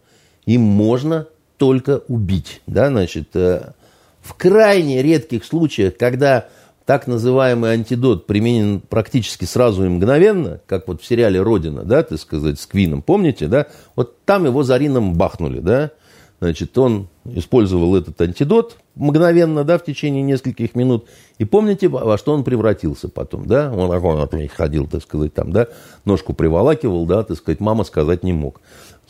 [0.46, 1.26] Им можно
[1.58, 2.62] только убить.
[2.66, 6.48] Да, значит, в крайне редких случаях, когда
[6.86, 12.18] так называемый антидот применен практически сразу и мгновенно, как вот в сериале «Родина», да, так
[12.18, 13.66] сказать, с Квином, помните, да?
[13.96, 15.92] Вот там его зарином бахнули, да?
[16.40, 21.06] Значит, он использовал этот антидот мгновенно, да, в течение нескольких минут.
[21.38, 23.72] И помните, во что он превратился потом, да?
[23.72, 25.68] Он такой ходил, так сказать, там, да,
[26.04, 28.60] ножку приволакивал, да, так сказать, мама сказать не мог.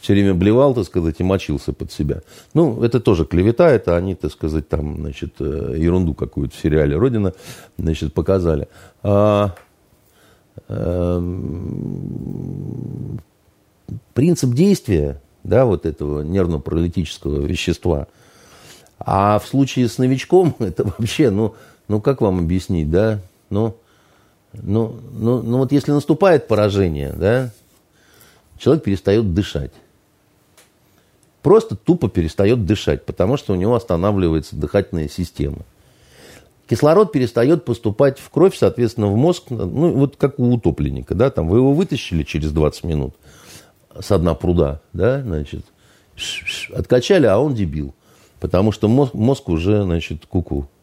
[0.04, 2.20] Все время блевал, так сказать, и мочился под себя.
[2.52, 6.94] Ну, это тоже клевета, это они, так сказать, там, значит, э, ерунду какую-то в сериале
[6.94, 7.32] «Родина»,
[7.78, 8.68] значит, показали.
[9.02, 9.54] А,
[10.68, 11.20] а,
[14.12, 18.06] принцип действия, да, вот этого нервно-паралитического вещества,
[18.98, 21.54] а в случае с новичком это вообще, ну,
[21.88, 23.74] ну как вам объяснить, да, ну,
[24.52, 27.52] ну, ну, ну вот если наступает поражение, да,
[28.58, 29.72] человек перестает дышать
[31.44, 35.58] просто тупо перестает дышать, потому что у него останавливается дыхательная система.
[36.66, 41.46] Кислород перестает поступать в кровь, соответственно, в мозг, ну, вот как у утопленника, да, там
[41.48, 43.14] вы его вытащили через 20 минут
[44.00, 45.66] с дна пруда, да, значит,
[46.74, 47.94] откачали, а он дебил,
[48.40, 50.60] потому что мозг, мозг уже, значит, куку.
[50.60, 50.73] -ку.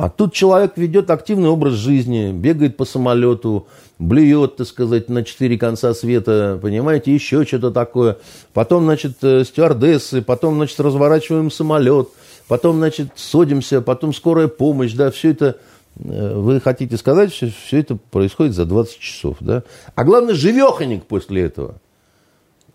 [0.00, 3.66] А тут человек ведет активный образ жизни, бегает по самолету,
[3.98, 8.16] блюет, так сказать, на четыре конца света, понимаете, еще что-то такое.
[8.54, 12.08] Потом, значит, э, стюардессы, потом, значит, разворачиваем самолет,
[12.48, 15.56] потом, значит, садимся, потом скорая помощь, да, все это,
[15.98, 19.64] э, вы хотите сказать, все, все это происходит за 20 часов, да.
[19.96, 21.74] А главное, живеханик после этого–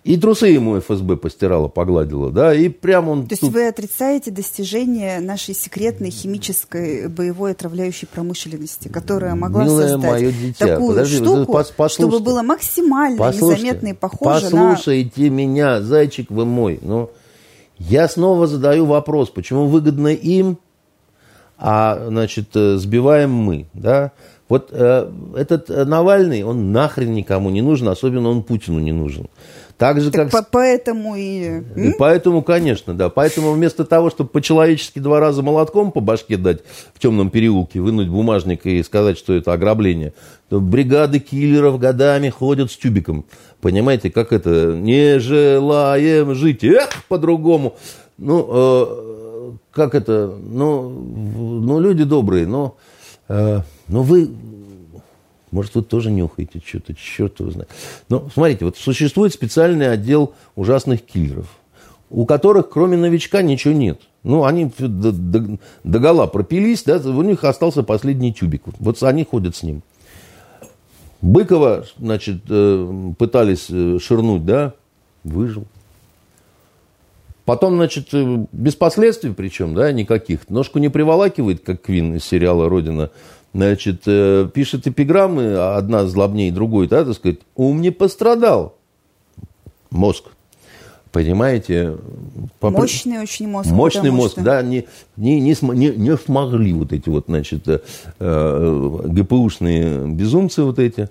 [0.05, 3.27] и трусы ему ФСБ постирала, погладила, да, и прямо он...
[3.27, 10.11] То есть вы отрицаете достижения нашей секретной химической боевой отравляющей промышленности, которая могла Милое создать
[10.11, 15.29] мое дитя, такую подожди, штуку, послушайте, чтобы было максимально послушайте, незаметно и похоже послушайте на...
[15.33, 17.09] меня, зайчик вы мой, ну,
[17.79, 20.59] я снова задаю вопрос, почему выгодно им,
[21.57, 24.11] а, значит, э, сбиваем мы, да,
[24.47, 29.27] вот э, этот э, Навальный, он нахрен никому не нужен, особенно он Путину не нужен.
[29.77, 30.31] Так же, так как...
[30.31, 31.61] По поэтому и...
[31.75, 31.93] и...
[31.97, 33.09] Поэтому, конечно, да.
[33.09, 36.59] Поэтому вместо того, чтобы по-человечески два раза молотком по башке дать
[36.93, 40.13] в темном переулке, вынуть бумажник и сказать, что это ограбление,
[40.49, 43.25] то бригады киллеров годами ходят с тюбиком.
[43.61, 44.73] Понимаете, как это?
[44.73, 46.63] Не желаем жить.
[46.63, 47.75] Эх, по-другому.
[48.17, 50.33] Ну, э, как это?
[50.39, 52.75] Ну, ну, люди добрые, но...
[52.77, 52.94] Э,
[53.27, 54.29] но вы
[55.55, 57.69] может, вы тоже нюхаете что-то, черт его знает.
[58.09, 61.47] Но смотрите, вот существует специальный отдел ужасных киллеров,
[62.09, 64.01] у которых кроме новичка ничего нет.
[64.23, 68.63] Ну, они до, до, до гола пропились, да, у них остался последний тюбик.
[68.79, 69.81] Вот они ходят с ним.
[71.21, 74.73] Быкова, значит, э, пытались э, ширнуть, да,
[75.23, 75.67] выжил.
[77.45, 80.49] Потом, значит, э, без последствий причем, да, никаких.
[80.49, 83.11] Ножку не приволакивает, как Квин из сериала «Родина»,
[83.53, 88.75] значит, э, пишет эпиграммы, одна злобнее другой, да, так сказать, ум не пострадал.
[89.91, 90.25] Мозг.
[91.11, 91.95] Понимаете?
[92.59, 93.69] Мощный очень мозг.
[93.69, 94.41] Мощный мозг, что...
[94.41, 94.85] да, не,
[95.15, 97.79] не, не, не, не смогли вот эти вот, значит, э,
[98.19, 101.09] э ГПУшные безумцы вот эти,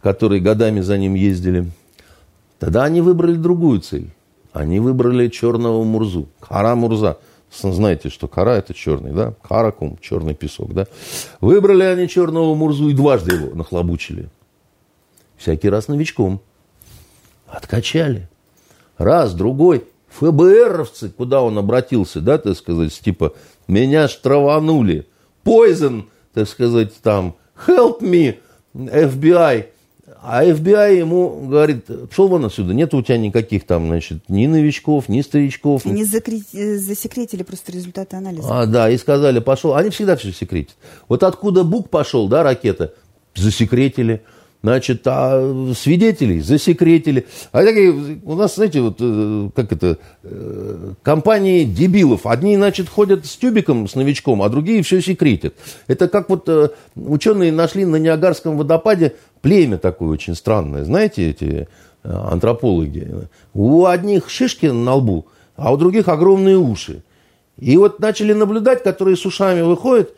[0.00, 1.66] которые годами за ним ездили.
[2.58, 4.08] Тогда они выбрали другую цель.
[4.52, 7.18] Они выбрали черного Мурзу, Хара Мурза–
[7.52, 9.34] знаете, что кора это черный, да?
[9.42, 10.86] Каракум, черный песок, да?
[11.40, 14.30] Выбрали они черного Мурзу и дважды его нахлобучили.
[15.36, 16.40] Всякий раз новичком.
[17.46, 18.28] Откачали.
[18.96, 19.84] Раз, другой.
[20.08, 23.34] ФБРовцы, куда он обратился, да, так сказать, типа,
[23.66, 25.08] меня штрафанули.
[25.44, 27.34] Poison, так сказать, там,
[27.66, 28.38] help me,
[28.74, 29.66] FBI.
[30.24, 35.08] А FBI ему говорит, шел вон отсюда, нет у тебя никаких там, значит, ни новичков,
[35.08, 35.84] ни старичков.
[35.84, 38.46] Они закрыть, засекретили просто результаты анализа.
[38.48, 39.74] А, да, и сказали, пошел.
[39.74, 40.76] Они всегда все секретят.
[41.08, 42.94] Вот откуда Бук пошел, да, ракета,
[43.34, 44.22] засекретили.
[44.62, 47.26] Значит, а свидетелей засекретили.
[47.50, 52.26] А такие, у нас, знаете, вот, э, как это, э, компании дебилов.
[52.26, 55.54] Одни, значит, ходят с тюбиком, с новичком, а другие все секретят.
[55.88, 60.84] Это как вот э, ученые нашли на Ниагарском водопаде племя такое очень странное.
[60.84, 61.68] Знаете, эти
[62.02, 63.28] антропологи?
[63.52, 65.26] У одних шишки на лбу,
[65.56, 67.02] а у других огромные уши.
[67.58, 70.14] И вот начали наблюдать, которые с ушами выходят,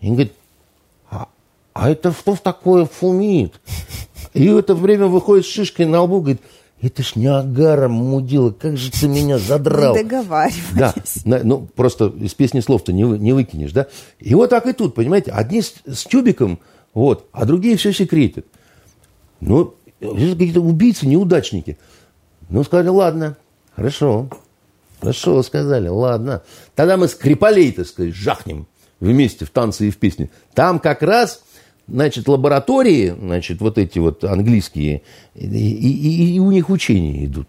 [0.00, 0.32] и говорят,
[1.72, 3.54] а это что такое фумит?
[4.32, 6.40] И в это время выходит с шишкой на лбу, говорит,
[6.80, 9.94] это ж не агара, мудила, как же ты меня задрал.
[9.94, 11.22] Договаривались.
[11.24, 13.86] Да, ну просто из песни слов-то не, вы, не выкинешь, да?
[14.20, 16.58] И вот так и тут, понимаете, одни с, с тюбиком,
[16.94, 18.46] вот, а другие все секретят.
[19.40, 21.76] Ну, какие-то убийцы, неудачники.
[22.48, 23.36] Ну, сказали, ладно,
[23.74, 24.28] хорошо,
[25.00, 26.42] хорошо, сказали, ладно.
[26.74, 28.66] Тогда мы скрипалей, так сказать, жахнем
[29.00, 30.30] вместе в танце и в песне.
[30.54, 31.42] Там как раз
[31.88, 35.02] значит, лаборатории, значит, вот эти вот английские,
[35.34, 37.48] и, и, и у них учения идут.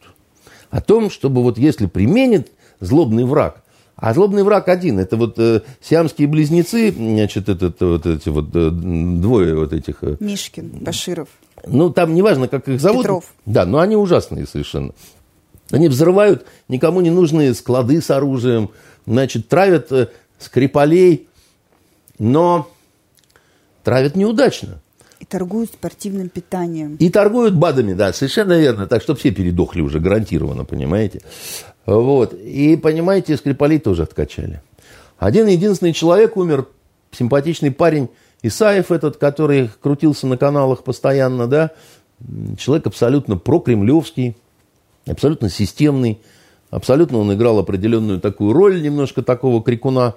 [0.70, 3.64] О том, чтобы вот если применит злобный враг,
[3.96, 8.50] а злобный враг один, это вот э, сиамские близнецы, значит, это, это, вот эти вот
[8.54, 9.98] э, двое вот этих...
[10.02, 11.30] Э, Мишкин, Баширов.
[11.66, 13.04] ну, там неважно, как их зовут.
[13.04, 13.34] Петров.
[13.46, 14.92] Да, но они ужасные совершенно.
[15.72, 18.70] Они взрывают никому не нужные склады с оружием,
[19.06, 21.28] значит, травят э, скрипалей,
[22.20, 22.70] но
[23.84, 24.82] травят неудачно.
[25.22, 26.98] И торгуют спортивным питанием.
[26.98, 28.88] И торгуют БАДами, да, совершенно верно.
[28.88, 31.22] Так, чтобы все передохли уже, гарантированно, понимаете.
[31.86, 32.34] Вот.
[32.34, 34.62] И, понимаете, Скрипалей тоже откачали.
[35.18, 36.68] Один единственный человек умер,
[37.12, 38.10] симпатичный парень,
[38.42, 41.72] Исаев этот, который крутился на каналах постоянно, да,
[42.58, 44.36] человек абсолютно прокремлевский,
[45.08, 46.20] абсолютно системный,
[46.70, 50.16] абсолютно он играл определенную такую роль, немножко такого крикуна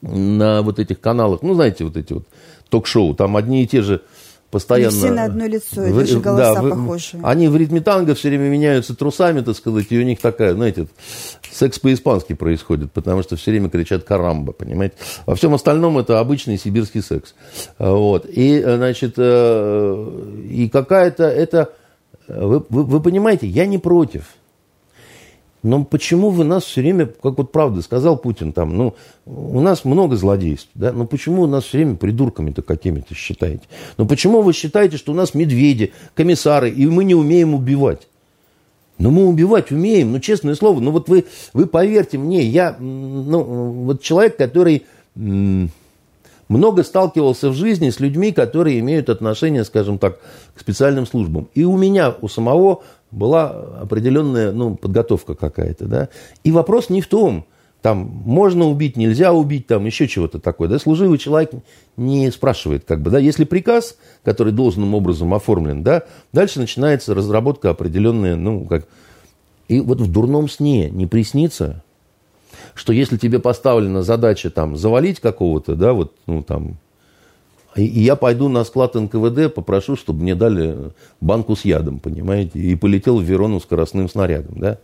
[0.00, 1.42] на вот этих каналах.
[1.42, 2.26] Ну, знаете, вот эти вот
[2.68, 4.02] ток-шоу, там одни и те же
[4.50, 4.94] постоянно...
[4.94, 7.20] Не все на одно лицо, и даже голоса да, похожие.
[7.24, 10.88] Они в ритме танго все время меняются трусами, так сказать, и у них такая, знаете,
[11.50, 14.94] секс по-испански происходит, потому что все время кричат «карамба», понимаете?
[15.26, 17.34] Во всем остальном это обычный сибирский секс.
[17.78, 18.26] Вот.
[18.28, 21.72] И, значит, э, и какая-то это...
[22.26, 24.24] Вы, вы, вы понимаете, я не против–
[25.62, 28.94] но почему вы нас все время, как вот правда сказал Путин, там, ну,
[29.26, 33.64] у нас много злодейств, да, но почему вы нас все время придурками-то какими-то считаете?
[33.96, 38.06] Но почему вы считаете, что у нас медведи, комиссары, и мы не умеем убивать?
[38.98, 43.42] Ну, мы убивать умеем, ну, честное слово, ну, вот вы, вы поверьте мне, я, ну,
[43.42, 44.86] вот человек, который
[46.48, 50.18] много сталкивался в жизни с людьми, которые имеют отношение, скажем так,
[50.54, 51.48] к специальным службам.
[51.54, 53.50] И у меня, у самого была
[53.80, 55.86] определенная ну, подготовка какая-то.
[55.86, 56.08] Да?
[56.44, 57.46] И вопрос не в том,
[57.82, 60.68] там можно убить, нельзя убить, там еще чего-то такое.
[60.68, 60.78] Да?
[60.78, 61.50] Служивый человек
[61.96, 66.02] не спрашивает, как бы, да, если приказ, который должным образом оформлен, да,
[66.32, 68.86] дальше начинается разработка определенная, ну, как...
[69.68, 71.84] И вот в дурном сне не приснится,
[72.74, 76.78] что если тебе поставлена задача там завалить какого-то, да, вот, ну, там,
[77.76, 82.74] и, я пойду на склад НКВД, попрошу, чтобы мне дали банку с ядом, понимаете, и
[82.74, 84.78] полетел в Верону скоростным снарядом, да.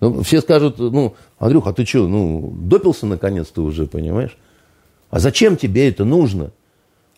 [0.00, 4.36] Ну, все скажут, ну, Андрюх, а ты что, ну, допился наконец-то уже, понимаешь?
[5.10, 6.50] А зачем тебе это нужно?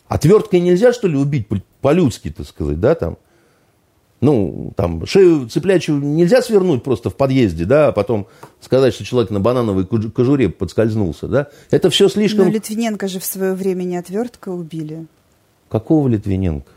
[0.07, 1.47] Отверткой нельзя, что ли, убить
[1.81, 3.17] по-людски, так сказать, да, там?
[4.21, 8.27] Ну, там, шею цыплячью нельзя свернуть просто в подъезде, да, а потом
[8.59, 11.47] сказать, что человек на банановой кожуре подскользнулся, да.
[11.71, 12.45] Это все слишком...
[12.45, 15.05] Но Литвиненко же в свое время не отвертка убили.
[15.69, 16.69] Какого Литвиненко?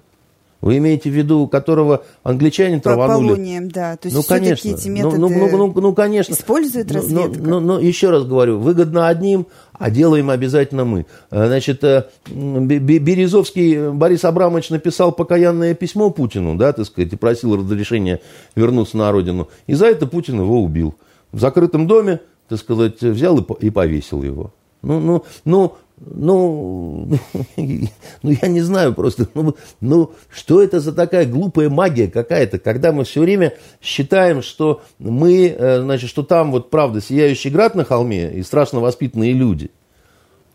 [0.62, 3.28] Вы имеете в виду, которого англичане По траванули?
[3.30, 3.96] Полонием, да.
[3.96, 4.68] То есть ну, конечно.
[4.68, 6.32] эти методы ну, ну, ну, ну, конечно.
[6.32, 7.40] использует ну, разведка.
[7.40, 11.06] Ну, ну, ну, еще раз говорю, выгодно одним, а делаем обязательно мы.
[11.32, 17.56] Э, значит, э, Березовский Борис Абрамович написал покаянное письмо Путину, да, так сказать, и просил
[17.56, 18.20] разрешения
[18.54, 19.48] вернуться на родину.
[19.66, 20.94] И за это Путин его убил.
[21.32, 24.52] В закрытом доме, так сказать, взял и повесил его.
[24.82, 27.08] Ну, ну, ну, ну,
[27.56, 32.92] ну, я не знаю просто, ну, ну, что это за такая глупая магия какая-то, когда
[32.92, 37.84] мы все время считаем, что мы, э, значит, что там вот правда сияющий град на
[37.84, 39.70] холме и страшно воспитанные люди,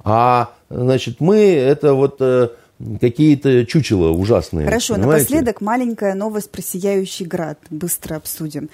[0.03, 2.49] а, значит, мы это вот э,
[2.99, 4.65] какие-то чучела ужасные.
[4.65, 5.23] Хорошо, понимаете?
[5.23, 7.57] напоследок маленькая новость про сияющий град.
[7.69, 8.69] Быстро обсудим.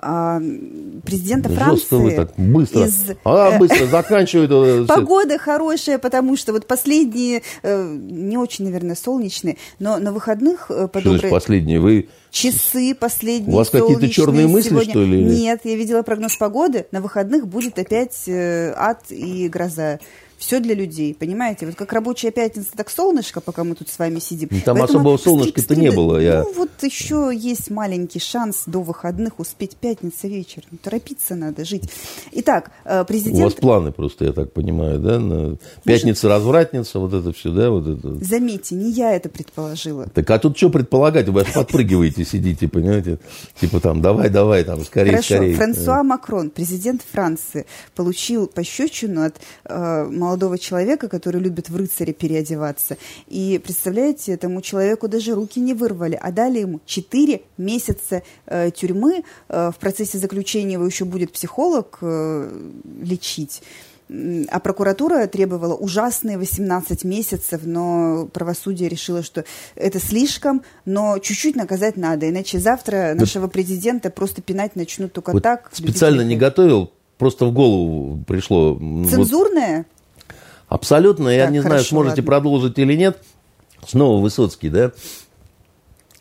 [0.00, 0.40] А,
[1.04, 1.96] президента Франции...
[1.96, 2.86] вы так быстро.
[2.86, 3.10] Из...
[3.24, 4.88] А, э, быстро, заканчивают.
[4.88, 10.88] Погода хорошая, потому что вот последние, э, не очень, наверное, солнечные, но на выходных э,
[10.88, 11.80] по Что последние?
[11.80, 12.08] Вы...
[12.30, 14.90] Часы последние У вас какие-то черные мысли, сегодня...
[14.90, 15.22] что ли?
[15.22, 16.86] Нет, я видела прогноз погоды.
[16.92, 19.98] На выходных будет опять ад и гроза
[20.38, 21.66] все для людей, понимаете?
[21.66, 24.48] Вот как рабочая пятница, так солнышко, пока мы тут с вами сидим.
[24.50, 26.18] Ну, там Поэтому особого солнышка-то не было.
[26.18, 26.44] Я...
[26.44, 30.62] Ну, вот еще есть маленький шанс до выходных успеть пятница вечер.
[30.70, 31.90] Ну, торопиться надо жить.
[32.32, 33.40] Итак, э, президент...
[33.40, 35.18] У вас планы просто, я так понимаю, да?
[35.18, 35.56] На...
[35.84, 37.70] Пятница, развратница, вот это все, да?
[37.70, 38.24] Вот это.
[38.24, 40.06] Заметьте, не я это предположила.
[40.14, 41.28] Так а тут что предполагать?
[41.28, 43.18] Вы аж подпрыгиваете, сидите, понимаете?
[43.60, 45.34] Типа там, давай, давай, там, скорее, Хорошо.
[45.34, 45.56] скорее.
[45.56, 47.66] Франсуа Макрон, президент Франции,
[47.96, 52.96] получил пощечину от э, молодого человека, который любит в рыцаре переодеваться.
[53.28, 59.24] И, представляете, этому человеку даже руки не вырвали, а дали ему 4 месяца э, тюрьмы.
[59.48, 62.50] Э, в процессе заключения его еще будет психолог э,
[63.02, 63.62] лечить.
[64.50, 71.98] А прокуратура требовала ужасные 18 месяцев, но правосудие решило, что это слишком, но чуть-чуть наказать
[71.98, 75.68] надо, иначе завтра нашего президента просто пинать начнут только вот так.
[75.72, 78.78] Специально не готовил, просто в голову пришло.
[79.10, 79.78] Цензурное?
[79.78, 79.97] Вот,
[80.68, 82.22] Абсолютно, я так, не знаю, сможете ладно.
[82.24, 83.22] продолжить или нет.
[83.86, 84.92] Снова Высоцкий, да?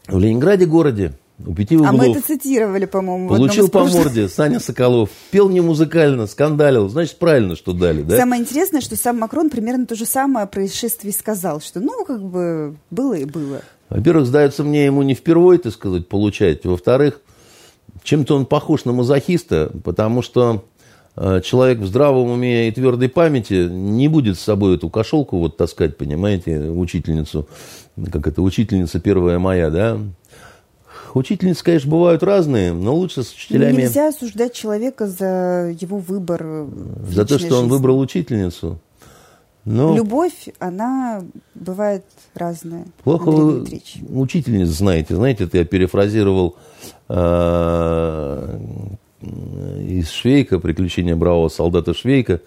[0.08, 1.14] В Ленинграде городе
[1.45, 1.91] у пяти углов.
[1.91, 3.30] А мы это цитировали, по-моему.
[3.30, 5.10] Получил по морде Саня Соколов.
[5.32, 6.88] Пел не музыкально, скандалил.
[6.89, 8.18] Значит, правильно, что дали, да?
[8.18, 11.62] Самое интересное, что сам Макрон примерно то же самое о происшествии сказал.
[11.62, 13.62] Что, ну, как бы, было и было.
[13.89, 16.66] Во-первых, сдается мне, ему не впервые, так сказать, получать.
[16.66, 17.22] Во-вторых,
[18.04, 20.64] чем-то он похож на мазохиста, потому что
[21.43, 25.97] человек в здравом уме и твердой памяти не будет с собой эту кошелку вот таскать,
[25.97, 27.47] понимаете, учительницу,
[28.11, 29.99] как это, учительница первая моя, да,
[31.13, 33.82] Учительницы, конечно, бывают разные, но лучше с учителями...
[33.82, 36.68] Нельзя осуждать человека за его выбор
[37.09, 38.80] За то, что он выбрал учительницу.
[39.65, 39.95] Но...
[39.95, 42.86] Любовь, она бывает разная.
[43.03, 43.68] Плохо вы
[44.09, 45.15] учительниц знаете.
[45.15, 46.55] Знаете, это я перефразировал
[47.09, 48.59] э,
[49.22, 52.41] из Швейка, «Приключения бравого солдата Швейка».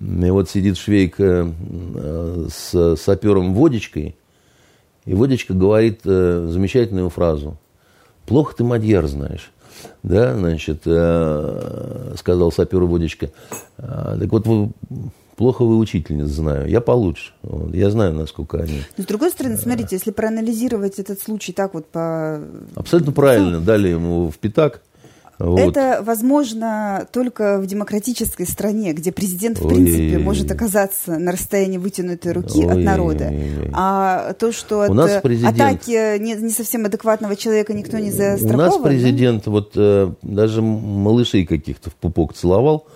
[0.00, 1.52] И вот сидит Швейка
[1.94, 4.16] э, с сапером Водичкой,
[5.04, 7.56] и Водичка говорит э, замечательную фразу.
[8.26, 9.50] «Плохо ты мадьяр знаешь».
[10.02, 13.30] Да, значит, э, сказал сапер Водичка.
[13.78, 14.70] «А, так вот, вы
[15.36, 16.66] Плохо вы учительниц знаю.
[16.66, 17.32] Я получше.
[17.42, 17.74] Вот.
[17.74, 18.80] Я знаю, насколько они.
[18.96, 22.40] Но с другой стороны, смотрите, если проанализировать этот случай так вот по...
[22.74, 23.60] Абсолютно правильно.
[23.60, 24.80] Дали ему в пятак.
[25.38, 25.58] Вот.
[25.58, 30.22] Это возможно только в демократической стране, где президент, в принципе, Ой.
[30.22, 32.72] может оказаться на расстоянии вытянутой руки Ой.
[32.72, 33.32] от народа.
[33.72, 35.54] А то, что от нас президент...
[35.54, 38.54] атаки не, не совсем адекватного человека никто не застрахован...
[38.54, 39.50] У нас президент да?
[39.50, 42.86] вот э, даже малышей каких-то в пупок целовал,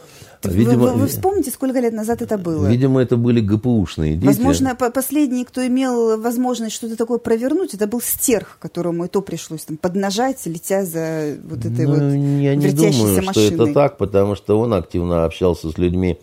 [0.43, 2.67] Видимо, вы, вы, вспомните, сколько лет назад это было?
[2.67, 4.27] Видимо, это были ГПУшные дети.
[4.27, 9.65] Возможно, последний, кто имел возможность что-то такое провернуть, это был стерх, которому и то пришлось
[9.65, 13.33] там поднажать, летя за вот этой ну, вот Я не думаю, машиной.
[13.33, 16.19] что это так, потому что он активно общался с людьми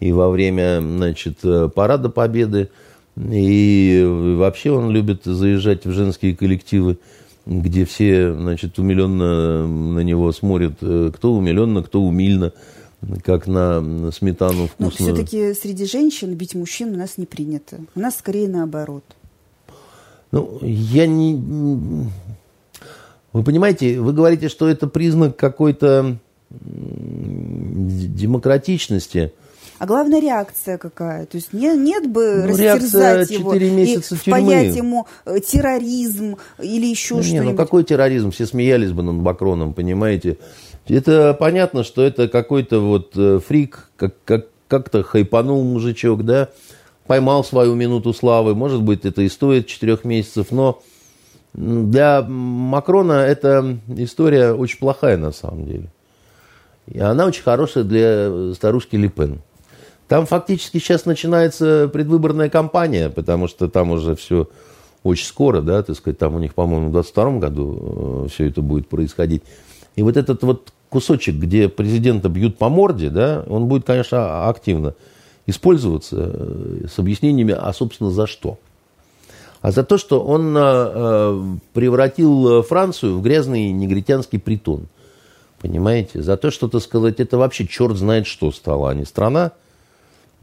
[0.00, 1.38] и во время, значит,
[1.74, 2.68] парада Победы,
[3.16, 4.04] и
[4.38, 6.98] вообще он любит заезжать в женские коллективы
[7.44, 12.52] где все, значит, умиленно на него смотрят, кто умиленно, кто умильно
[13.24, 15.14] как на сметану вкусную.
[15.14, 17.80] Но все-таки среди женщин бить мужчин у нас не принято.
[17.94, 19.04] У нас скорее наоборот.
[20.30, 22.08] Ну, я не...
[23.32, 26.16] Вы понимаете, вы говорите, что это признак какой-то
[28.14, 29.32] демократичности.
[29.78, 31.26] А главная реакция какая?
[31.26, 37.16] То есть нет, нет бы ну, растерзать его и впаять ему э, терроризм или еще
[37.16, 37.46] ну, что-нибудь.
[37.46, 38.30] Не, ну какой терроризм?
[38.30, 40.38] Все смеялись бы над Макроном, понимаете?
[40.88, 46.48] Это понятно, что это какой-то вот э, фрик, как, как, как-то хайпанул мужичок, да,
[47.06, 48.54] поймал свою минуту славы.
[48.54, 50.82] Может быть, это и стоит четырех месяцев, но
[51.54, 55.88] для Макрона эта история очень плохая на самом деле.
[56.86, 59.40] И она очень хорошая для старушки Липен.
[60.08, 64.48] Там фактически сейчас начинается предвыборная кампания, потому что там уже все
[65.04, 68.62] очень скоро, да, так сказать, там у них, по-моему, в 2022 году э, все это
[68.62, 69.42] будет происходить.
[69.96, 74.94] И вот этот вот кусочек, где президента бьют по морде, да, он будет, конечно, активно
[75.46, 78.58] использоваться э, с объяснениями, а, собственно, за что.
[79.60, 84.86] А за то, что он э, превратил Францию в грязный негритянский притон.
[85.60, 86.22] Понимаете?
[86.22, 89.52] За то, что, так сказать, это вообще черт знает что стало, а не страна,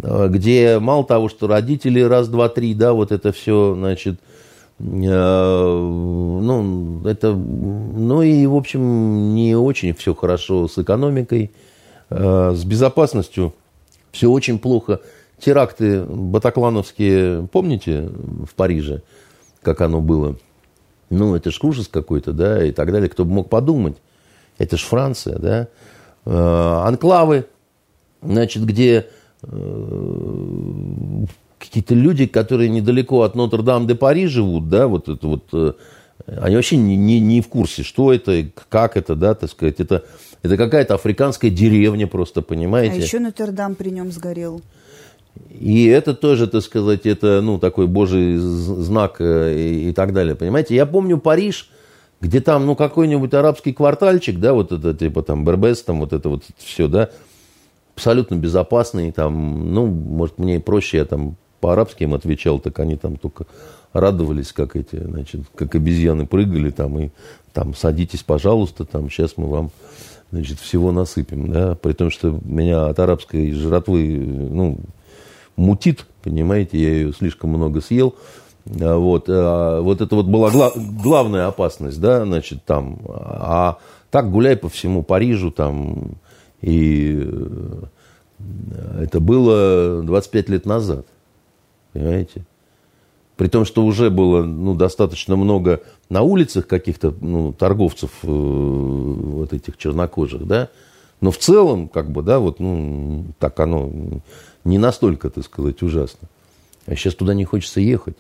[0.01, 4.28] э, где мало того, что родители раз, два, три, да, вот это все, значит, Э,
[4.79, 6.51] ну,
[7.05, 11.51] это, ну и, в общем, не очень все хорошо с экономикой,
[12.09, 13.53] э, с безопасностью
[14.11, 15.01] все очень плохо.
[15.37, 19.03] Теракты батаклановские, помните, в Париже,
[19.61, 20.37] как оно было?
[21.09, 23.09] Ну, это ж ужас какой-то, да, и так далее.
[23.09, 23.97] Кто бы мог подумать?
[24.57, 25.67] Это ж Франция, да.
[26.25, 27.47] Э, анклавы,
[28.21, 29.07] значит, где
[31.59, 35.73] какие-то люди, которые недалеко от Нотр-Дам-де-Пари живут, да, вот это вот, э,
[36.41, 40.05] они вообще не, не, не в курсе, что это, как это, да, так сказать, это,
[40.41, 42.95] это какая-то африканская деревня просто, понимаете.
[42.95, 44.61] А еще Нотр-Дам при нем сгорел.
[45.49, 50.35] И это тоже, так сказать, это, ну, такой божий знак э, и, и так далее,
[50.35, 50.75] понимаете.
[50.75, 51.69] Я помню Париж,
[52.21, 56.29] где там, ну, какой-нибудь арабский квартальчик, да, вот это, типа, там, Бербес, там, вот это
[56.29, 57.09] вот все, да,
[57.95, 63.17] абсолютно безопасный, там, ну, может, мне проще, я там по-арабски им отвечал, так они там
[63.17, 63.45] только
[63.93, 67.09] радовались, как эти, значит, как обезьяны прыгали там, и
[67.53, 69.71] там, садитесь, пожалуйста, там, сейчас мы вам,
[70.31, 74.79] значит, всего насыпем, да, при том, что меня от арабской жратвы, ну,
[75.55, 78.15] мутит, понимаете, я ее слишком много съел,
[78.79, 83.77] а вот, а, вот это вот была гла- главная опасность, да, значит, там, а
[84.11, 86.11] так гуляй по всему Парижу, там,
[86.61, 87.83] и э,
[89.01, 91.05] это было 25 лет назад.
[91.93, 92.43] Понимаете?
[93.35, 99.53] При том, что уже было ну, достаточно много на улицах каких-то ну, торговцев э, вот
[99.53, 100.69] этих чернокожих, да.
[101.21, 103.91] Но в целом, как бы, да, вот, ну, так оно
[104.63, 106.27] не настолько, так сказать, ужасно.
[106.85, 108.17] А сейчас туда не хочется ехать.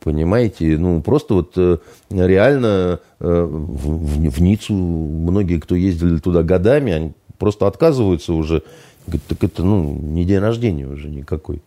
[0.00, 1.78] Понимаете, ну просто вот э,
[2.10, 8.62] реально э, в, в Ниццу многие, кто ездили туда годами, они просто отказываются уже.
[9.06, 11.60] Говорят, так это ну не день рождения уже никакой.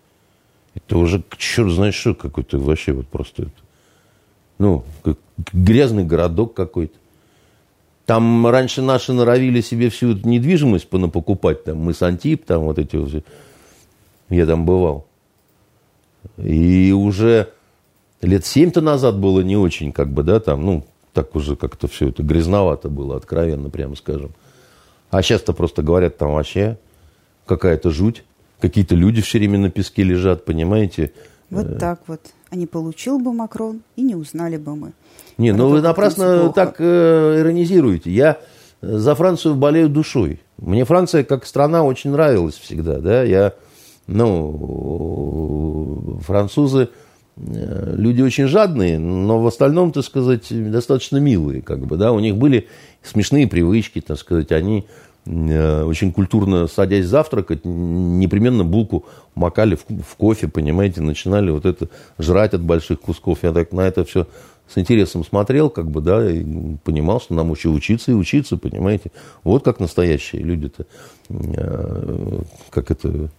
[0.75, 3.51] Это уже черт знает что какой-то вообще вот просто это.
[4.57, 5.17] Ну, как
[5.53, 6.97] грязный городок какой-то.
[8.05, 12.95] Там раньше наши норовили себе всю эту недвижимость понапокупать, там мы Антип, там вот эти
[12.95, 13.23] вот.
[14.29, 15.07] Я там бывал.
[16.37, 17.49] И уже
[18.21, 22.09] лет семь-то назад было не очень, как бы, да, там, ну, так уже как-то все
[22.09, 24.31] это грязновато было, откровенно, прямо скажем.
[25.09, 26.77] А сейчас-то просто говорят, там вообще
[27.45, 28.23] какая-то жуть.
[28.61, 31.11] Какие-то люди все время на песке лежат, понимаете?
[31.49, 31.75] Вот э.
[31.77, 32.21] так вот.
[32.49, 34.93] А не получил бы Макрон, и не узнали бы мы.
[35.37, 38.11] Не, ну вы напрасно так э, иронизируете.
[38.11, 38.37] Я
[38.81, 40.41] за Францию болею душой.
[40.57, 43.23] Мне Франция как страна очень нравилась всегда, да.
[43.23, 43.53] Я,
[44.07, 45.39] ну,
[46.25, 46.89] французы
[47.37, 52.19] Э, люди очень жадные, но в остальном, так сказать, достаточно милые, как бы, да, у
[52.19, 52.67] них были
[53.01, 54.83] смешные привычки, так сказать, они э,
[55.25, 59.05] очень культурно, садясь завтракать, непременно булку
[59.35, 63.39] макали в, в кофе, понимаете, начинали вот это жрать от больших кусков.
[63.43, 64.27] Я так на это все
[64.67, 66.43] с интересом смотрел, как бы, да, и
[66.83, 69.11] понимал, что нам еще учиться и учиться, понимаете.
[69.43, 70.85] Вот как настоящие люди-то,
[71.29, 73.29] э, как это...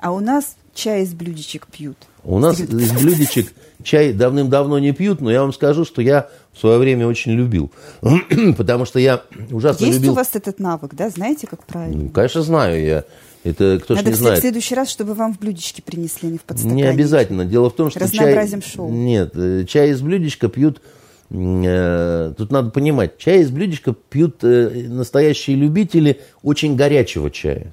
[0.00, 1.96] А у нас чай из блюдечек пьют?
[2.24, 6.58] У нас из блюдечек чай давным-давно не пьют, но я вам скажу, что я в
[6.58, 7.70] свое время очень любил.
[8.56, 10.12] Потому что я ужасно Есть любил...
[10.12, 11.08] у вас этот навык, да?
[11.10, 12.04] Знаете, как правильно?
[12.04, 13.04] Ну, конечно, знаю я.
[13.42, 14.38] Это кто Надо не знает.
[14.38, 16.84] в следующий раз, чтобы вам в блюдечке принесли, а не в подстаканнике.
[16.86, 17.44] Не обязательно.
[17.46, 18.70] Дело в том, что Разнообразим чай...
[18.70, 18.90] шоу.
[18.90, 20.82] Нет, э, чай из блюдечка пьют...
[21.30, 27.72] Э, тут надо понимать, чай из блюдечка пьют э, настоящие любители очень горячего чая.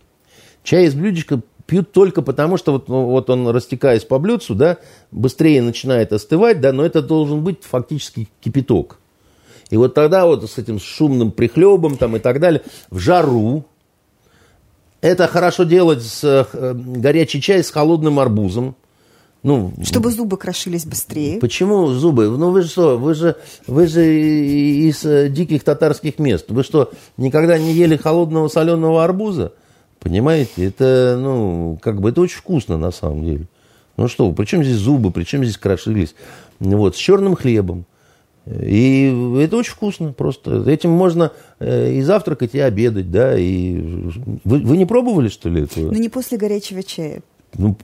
[0.63, 4.77] Чай из блюдечка пьют только потому, что вот, ну, вот он, растекаясь по блюдцу, да,
[5.11, 8.97] быстрее начинает остывать, да, но это должен быть фактически кипяток.
[9.69, 13.65] И вот тогда вот с этим шумным прихлебом там и так далее, в жару,
[15.01, 18.75] это хорошо делать с э, горячий чай с холодным арбузом.
[19.43, 21.39] Ну, Чтобы зубы крошились быстрее.
[21.39, 22.27] Почему зубы?
[22.29, 23.35] Ну вы что, вы же,
[23.67, 26.45] вы же из э, диких татарских мест.
[26.49, 29.53] Вы что, никогда не ели холодного соленого арбуза?
[29.99, 33.47] Понимаете, это, ну, как бы, это очень вкусно на самом деле.
[33.97, 36.15] Ну что, при чем здесь зубы, при чем здесь крошились?
[36.59, 37.85] Вот, с черным хлебом.
[38.45, 39.07] И
[39.39, 40.69] это очень вкусно просто.
[40.69, 43.37] Этим можно э, и завтракать, и обедать, да.
[43.37, 43.75] И...
[44.45, 45.91] Вы, вы не пробовали, что ли, этого?
[45.91, 47.21] Ну, не после горячего чая.
[47.57, 47.77] Ну,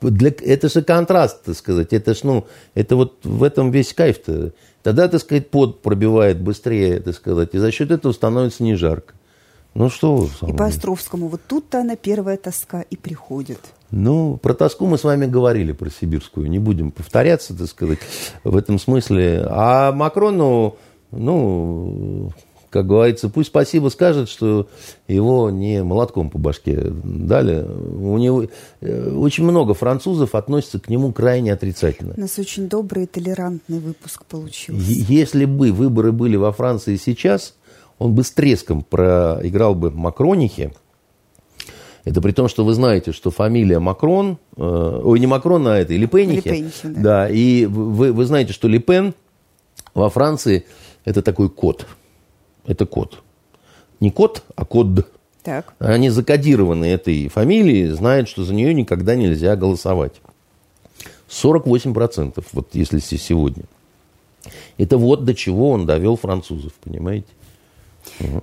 [0.00, 1.92] для, это же контраст, так сказать.
[1.92, 4.52] Это ж, ну, это вот в этом весь кайф-то.
[4.82, 9.14] Тогда, так сказать, пот пробивает быстрее, так сказать, и за счет этого становится не жарко.
[9.74, 10.28] Ну что вы?
[10.48, 13.60] И по Островскому, вот тут-то она первая тоска и приходит.
[13.90, 16.50] Ну, про тоску мы с вами говорили, про сибирскую.
[16.50, 18.00] Не будем повторяться, так сказать,
[18.44, 19.46] в этом смысле.
[19.48, 20.76] А Макрону,
[21.10, 22.32] ну,
[22.70, 24.68] как говорится, пусть спасибо скажет, что
[25.06, 27.62] его не молотком по башке дали.
[27.64, 28.46] У него
[28.80, 32.14] э, очень много французов относятся к нему крайне отрицательно.
[32.16, 34.84] У нас очень добрый и толерантный выпуск получился.
[34.86, 37.54] Если бы выборы были во Франции сейчас,
[37.98, 40.72] он бы с треском проиграл бы Макронихе.
[42.04, 45.94] Это при том, что вы знаете, что фамилия Макрон, э, ой, не Макрон, а это
[45.94, 46.50] Липенихе.
[46.50, 47.00] Липенихе да.
[47.00, 47.28] да.
[47.28, 49.14] И вы, вы знаете, что Липен
[49.94, 50.64] во Франции
[51.04, 51.86] это такой код.
[52.66, 53.22] Это код.
[54.00, 55.06] Не код, а код.
[55.42, 55.74] Так.
[55.78, 60.20] Они закодированы этой фамилией, знают, что за нее никогда нельзя голосовать.
[61.28, 63.64] 48%, вот если сегодня.
[64.78, 67.26] Это вот до чего он довел французов, понимаете?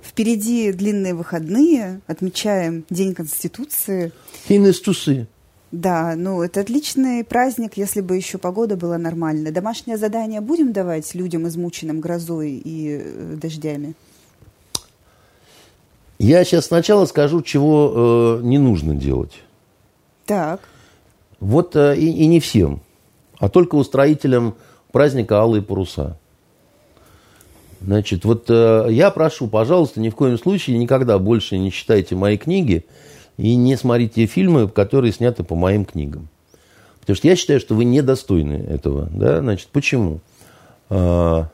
[0.02, 4.12] Впереди длинные выходные, отмечаем День Конституции.
[4.46, 5.28] Финестусы.
[5.72, 9.52] Да, ну это отличный праздник, если бы еще погода была нормальная.
[9.52, 13.94] Домашнее задание будем давать людям, измученным грозой и э, дождями?
[16.18, 19.42] Я сейчас сначала скажу, чего э, не нужно делать.
[20.24, 20.60] Так.
[21.40, 22.80] Вот э, и, и не всем,
[23.38, 24.54] а только устроителям
[24.92, 26.18] праздника Алые паруса.
[27.80, 32.36] Значит, вот э, я прошу, пожалуйста, ни в коем случае никогда больше не читайте мои
[32.36, 32.84] книги
[33.36, 36.28] и не смотрите фильмы, которые сняты по моим книгам.
[37.00, 39.08] Потому что я считаю, что вы недостойны этого.
[39.12, 39.40] Да?
[39.40, 40.20] Значит, почему?
[40.88, 41.48] А,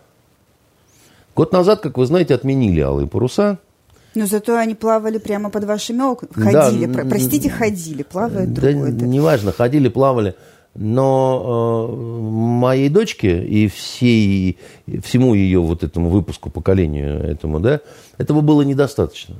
[1.34, 3.58] год назад, как вы знаете, отменили алые паруса.
[4.14, 6.50] Но зато они плавали прямо под вашими окнами.
[6.50, 8.92] Ходили, да, простите, ходили, плавают да, другое.
[8.92, 10.34] Неважно, ходили, плавали.
[10.74, 14.58] Но э, моей дочке и всей,
[15.02, 17.80] всему ее вот этому выпуску, поколению этому, да,
[18.16, 19.36] этого было недостаточно.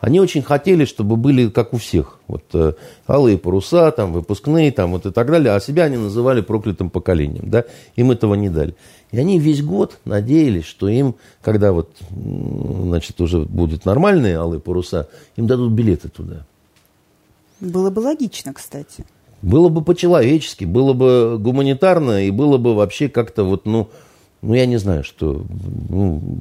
[0.00, 2.20] Они очень хотели, чтобы были как у всех.
[2.28, 2.74] Вот э,
[3.08, 5.52] алые паруса, там, выпускные, там, вот и так далее.
[5.54, 7.50] А себя они называли проклятым поколением.
[7.50, 7.64] Да?
[7.96, 8.76] Им этого не дали.
[9.10, 15.08] И они весь год надеялись, что им, когда вот, значит, уже будут нормальные алые паруса,
[15.36, 16.46] им дадут билеты туда.
[17.58, 19.04] Было бы логично, кстати.
[19.42, 23.88] Было бы по-человечески, было бы гуманитарно, и было бы вообще как-то вот, ну,
[24.42, 25.44] ну, я не знаю, что,
[25.88, 26.38] ну,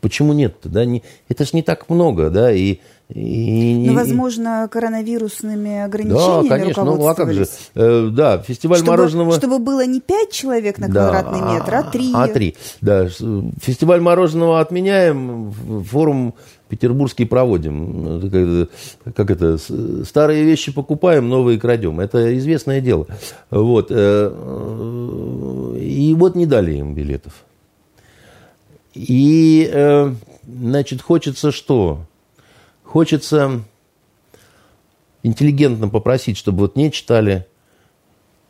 [0.00, 2.78] почему нет-то, да, не, это ж не так много, да, и
[3.14, 8.90] и, ну, возможно, коронавирусными ограничениями Да, конечно, ну а как же, э, да, фестиваль чтобы,
[8.90, 9.32] мороженого...
[9.32, 12.10] Чтобы было не пять человек на да, квадратный метр, а три.
[12.12, 13.08] А три, да.
[13.08, 15.52] Фестиваль мороженого отменяем,
[15.90, 16.34] форум
[16.68, 18.30] петербургский проводим.
[19.14, 19.58] Как, это,
[20.04, 22.00] старые вещи покупаем, новые крадем.
[22.00, 23.06] Это известное дело.
[23.50, 23.88] Вот.
[23.90, 27.44] Э, и вот не дали им билетов.
[28.94, 30.12] И, э,
[30.46, 32.00] значит, хочется что?
[32.82, 33.62] Хочется
[35.22, 37.46] интеллигентно попросить, чтобы вот не читали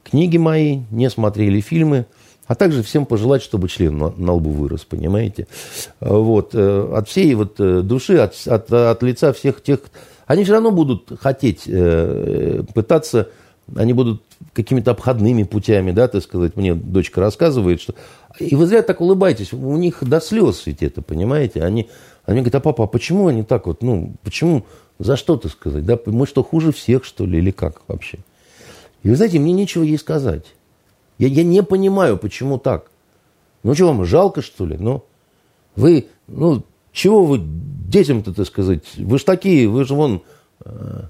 [0.04, 2.06] книги мои, не смотрели фильмы,
[2.48, 5.46] а также всем пожелать, чтобы член на, на лбу вырос, понимаете?
[6.00, 9.80] Вот, э, от всей вот э, души, от, от, от лица всех тех...
[10.26, 13.28] Они все равно будут хотеть э, пытаться,
[13.76, 14.22] они будут
[14.54, 17.94] какими-то обходными путями, да, так сказать, мне дочка рассказывает, что...
[18.38, 21.62] И вы зря так улыбаетесь, у них до слез ведь это, понимаете?
[21.62, 21.90] Они,
[22.24, 24.64] они говорят, а папа, а почему они так вот, ну, почему,
[24.98, 28.18] за что-то сказать, да, мы что, хуже всех, что ли, или как вообще?
[29.02, 30.44] И вы знаете, мне нечего ей сказать.
[31.18, 32.90] Я, я не понимаю, почему так.
[33.62, 34.76] Ну, что вам, жалко, что ли?
[34.78, 35.04] Ну,
[35.76, 36.62] вы, ну,
[36.92, 40.22] чего вы детям-то, так сказать, вы же такие, вы же вон
[40.64, 41.02] э,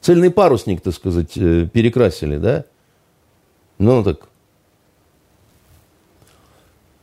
[0.00, 2.64] цельный парусник, так сказать, э, перекрасили, да?
[3.78, 4.28] Ну, так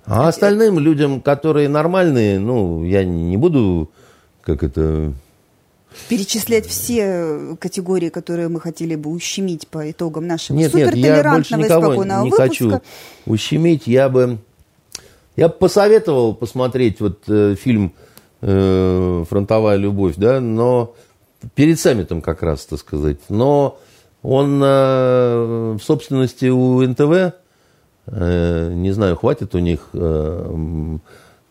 [0.06, 3.90] а остальным людям, которые нормальные, ну, я не буду,
[4.42, 5.14] как это...
[6.10, 11.56] Перечислять все категории, которые мы хотели бы ущемить по итогам нашего нет, нет, я больше
[11.56, 12.42] никого не выпуска.
[12.44, 12.82] хочу
[13.26, 13.88] ущемить.
[13.88, 14.40] Я бы,
[15.36, 17.94] я бы посоветовал посмотреть вот э, фильм
[18.42, 20.96] э, «Фронтовая любовь», да, но
[21.56, 23.20] перед саммитом как раз, так сказать.
[23.30, 23.80] Но
[24.22, 27.34] он э, в собственности у НТВ,
[28.08, 30.98] Э, не знаю, хватит у них э,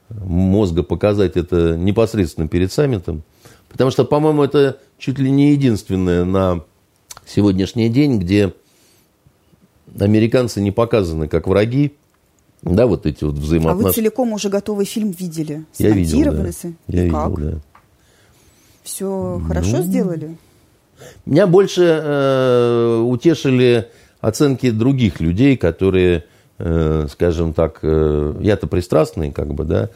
[0.08, 3.22] мозга показать это непосредственно перед саммитом.
[3.70, 6.64] Потому что, по-моему, это чуть ли не единственное на
[7.24, 8.52] сегодняшний день, где
[9.98, 11.94] американцы не показаны как враги,
[12.62, 13.86] да, вот эти вот взаимоотношения.
[13.86, 15.64] А вы целиком уже готовый фильм видели?
[15.78, 16.50] Я видел, да.
[16.88, 17.40] Я как?
[17.40, 17.58] да.
[18.82, 20.36] Все ну, хорошо сделали?
[21.24, 23.88] Меня больше э, утешили
[24.20, 26.24] оценки других людей, которые
[26.62, 29.88] Э, скажем так, э, я-то пристрастный, как бы, да,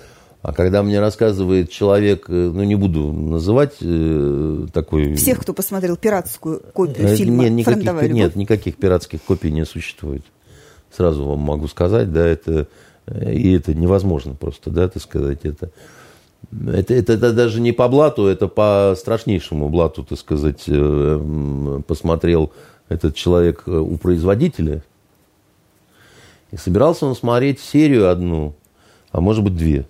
[0.44, 3.78] а когда мне рассказывает человек, э, ну не буду называть
[4.72, 5.14] такой...
[5.14, 8.10] Всех, кто посмотрел пиратскую копию фильма нет, никаких, любовь».
[8.10, 10.22] Нет, никаких пиратских копий не существует.
[10.96, 12.68] Сразу вам могу сказать, да, это...
[13.10, 15.70] И это невозможно просто, да, так сказать, это...
[16.52, 20.64] Это, это, это даже не по блату, это по страшнейшему блату, так сказать,
[21.86, 22.52] посмотрел
[22.88, 24.84] этот человек у производителя–
[26.54, 28.54] и собирался он смотреть серию одну,
[29.10, 29.86] а может быть две.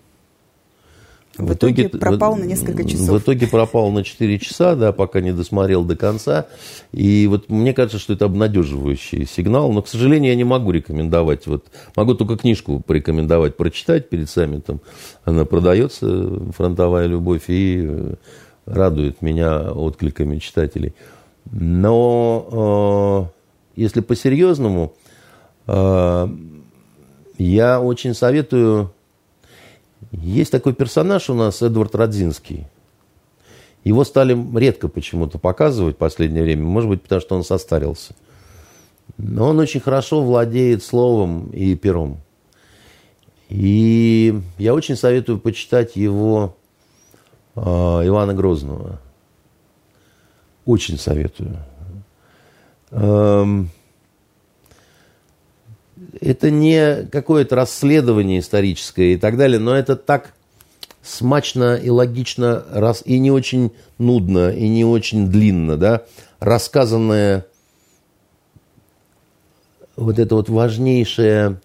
[1.37, 3.09] В, в итоге, итоге пропал на несколько часов.
[3.09, 6.47] В итоге пропал на 4 часа, да, пока не досмотрел до конца.
[6.93, 9.73] И вот мне кажется, что это обнадеживающий сигнал.
[9.73, 11.47] Но, к сожалению, я не могу рекомендовать.
[11.47, 11.67] Вот,
[11.97, 14.81] могу только книжку порекомендовать, прочитать перед саммитом.
[15.25, 18.15] Она продается, «Фронтовая любовь», и э,
[18.67, 20.95] радует меня откликами читателей.
[21.51, 23.31] Но
[23.77, 24.95] э, если по-серьезному,
[25.67, 26.29] э,
[27.39, 28.94] я очень советую...
[30.23, 32.67] Есть такой персонаж у нас, Эдвард Родзинский.
[33.83, 36.65] Его стали редко почему-то показывать в последнее время.
[36.65, 38.15] Может быть, потому что он состарился.
[39.19, 42.19] Но он очень хорошо владеет словом и пером.
[43.49, 46.57] И я очень советую почитать его
[47.57, 49.01] э, Ивана Грозного.
[50.65, 51.59] Очень советую.
[52.91, 53.69] Эм,
[56.21, 60.35] это не какое-то расследование историческое и так далее, но это так
[61.03, 66.05] смачно и логично, раз, и не очень нудно, и не очень длинно, да,
[66.41, 67.47] рассказанная
[69.97, 71.61] вот эта вот важнейшая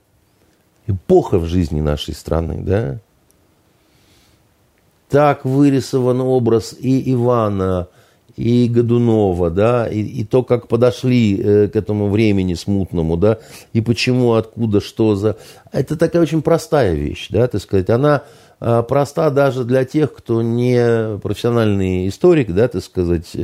[0.88, 2.99] эпоха в жизни нашей страны, да.
[5.09, 7.88] Так вырисован образ и Ивана,
[8.40, 13.40] и Годунова, да, и, и то, как подошли э, к этому времени смутному, да,
[13.74, 15.36] и почему, откуда, что за...
[15.74, 18.24] Это такая очень простая вещь, да, так сказать, она
[18.61, 23.36] э, проста даже для тех, кто не профессиональный историк, да, так сказать.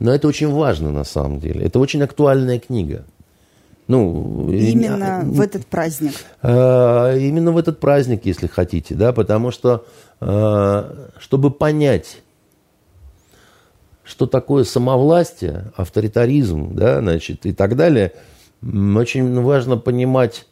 [0.00, 1.64] Но это очень важно на самом деле.
[1.64, 3.04] Это очень актуальная книга.
[3.86, 6.14] Ну, именно и, в этот праздник.
[6.42, 9.84] Э, именно в этот праздник, если хотите, да, потому что,
[10.20, 12.22] э, чтобы понять,
[14.04, 18.12] что такое самовластие, авторитаризм, да, значит, и так далее,
[18.62, 20.46] очень важно понимать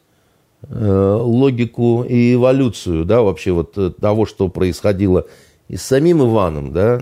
[0.63, 5.25] э, логику и эволюцию, да, вообще вот э, того, что происходило
[5.67, 7.01] и с самим Иваном, да,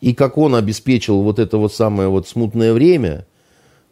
[0.00, 3.26] и как он обеспечил вот это вот самое вот смутное время–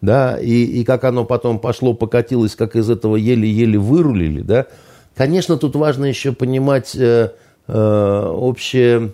[0.00, 4.66] да, и, и как оно потом пошло, покатилось, как из этого еле-еле вырулили, да.
[5.14, 7.32] Конечно, тут важно еще понимать э,
[7.66, 9.12] э, общий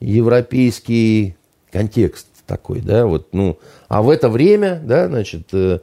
[0.00, 1.36] европейский
[1.70, 3.58] контекст такой, да, вот, ну,
[3.88, 5.80] а в это время, да, значит, э,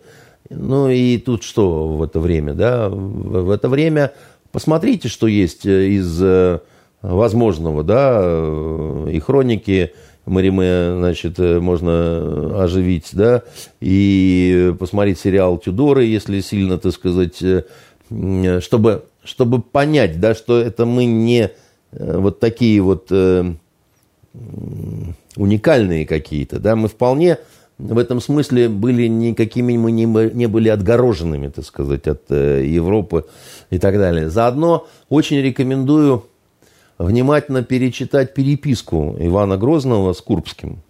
[0.49, 4.12] ну и тут что в это время, да, в, это время
[4.52, 6.60] посмотрите, что есть э, из э,
[7.02, 9.94] возможного, да, и хроники
[10.26, 13.44] Мариме, значит, можно оживить, да,
[13.80, 17.44] и посмотреть сериал «Тюдоры», если сильно, так сказать,
[18.07, 21.52] чтобы, чтобы понять, да, что это мы не
[21.91, 23.12] вот такие вот
[25.36, 27.38] уникальные какие-то, да, мы вполне
[27.78, 33.26] в этом смысле были никакими, мы не, не были отгороженными, так сказать, от Европы
[33.70, 34.30] и так далее.
[34.30, 36.26] Заодно очень рекомендую
[36.98, 40.82] внимательно перечитать переписку Ивана Грозного с Курбским,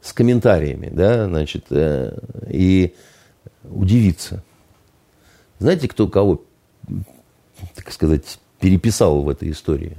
[0.00, 2.18] с комментариями, да, значит, э,
[2.50, 2.94] и
[3.64, 4.42] удивиться.
[5.58, 6.42] Знаете, кто кого,
[7.74, 9.96] так сказать, переписал в этой истории?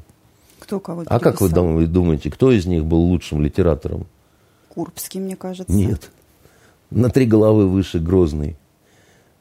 [0.70, 4.06] Кто кого А как вы думаете, кто из них был лучшим литератором?
[4.68, 5.74] Курбский, мне кажется.
[5.74, 6.12] Нет.
[6.92, 8.56] На три головы выше Грозный.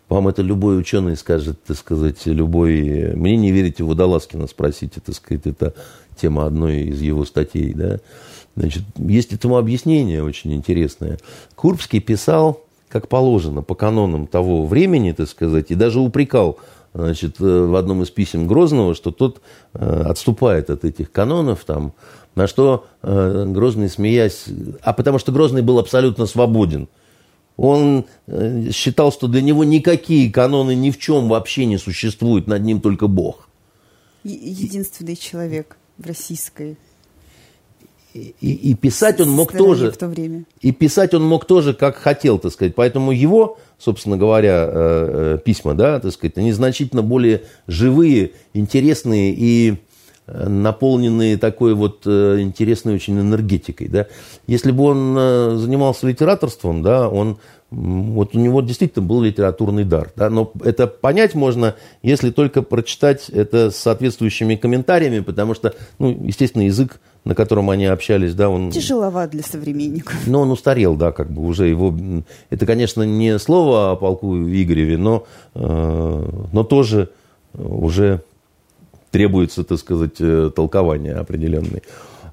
[0.09, 3.13] Вам это любой ученый скажет, так сказать, любой...
[3.15, 5.75] Мне не верите, Водолазкина спросите, так сказать, это
[6.19, 7.99] тема одной из его статей, да.
[8.57, 11.19] Значит, есть этому объяснение очень интересное.
[11.57, 16.59] Курбский писал, как положено, по канонам того времени, так сказать, и даже упрекал
[16.94, 19.40] значит, в одном из писем Грозного, что тот
[19.74, 21.93] э, отступает от этих канонов, там,
[22.35, 24.47] на что э, Грозный, смеясь,
[24.82, 26.89] а потому что Грозный был абсолютно свободен–
[27.59, 32.62] он э, считал, что для него никакие каноны ни в чем вообще не существуют, над
[32.62, 33.48] ним только Бог.
[34.23, 36.78] Единственный человек в российской
[38.14, 39.93] и, и писать он мог тоже.
[39.93, 40.44] В то время.
[40.60, 42.74] И писать он мог тоже, как хотел, так сказать.
[42.74, 49.35] Поэтому его, собственно говоря, э, э, письма, да, так сказать, они значительно более живые, интересные
[49.36, 49.78] и
[50.26, 54.06] наполненные такой вот э, интересной очень энергетикой, да.
[54.47, 57.39] Если бы он э, занимался литераторством, да, он
[57.70, 63.28] вот у него действительно был литературный дар, да, но это понять можно, если только прочитать
[63.28, 68.70] это с соответствующими комментариями, потому что, ну, естественно, язык, на котором они общались, да, он...
[68.70, 70.15] Тяжеловат для современников.
[70.27, 71.95] Но он устарел, да, как бы уже его...
[72.49, 77.11] Это, конечно, не слово о полку Игореве, но, э, но тоже
[77.53, 78.23] уже
[79.11, 81.82] требуется, так сказать, э, толкование определенное.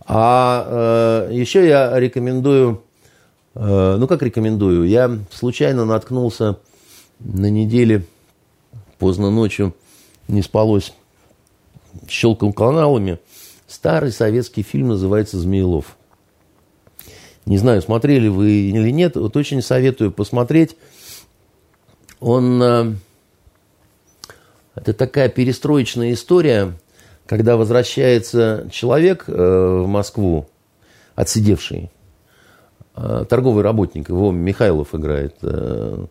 [0.08, 2.85] А э, еще я рекомендую,
[3.56, 6.58] ну как рекомендую, я случайно наткнулся
[7.20, 8.06] на неделе
[9.00, 9.74] поздно ночью,
[10.28, 10.94] не спалось,
[12.08, 13.20] щелкал каналами,
[13.68, 15.98] старый советский фильм называется «Змеелов».
[17.46, 20.76] Не знаю, смотрели вы или нет, вот очень советую посмотреть.
[22.20, 22.96] Он э,
[24.74, 26.74] это такая перестроечная история,
[27.28, 30.50] когда возвращается человек э, в Москву,
[31.14, 31.88] отсидевший, э,
[32.96, 36.06] торговый работник, его Михайлов играет, э,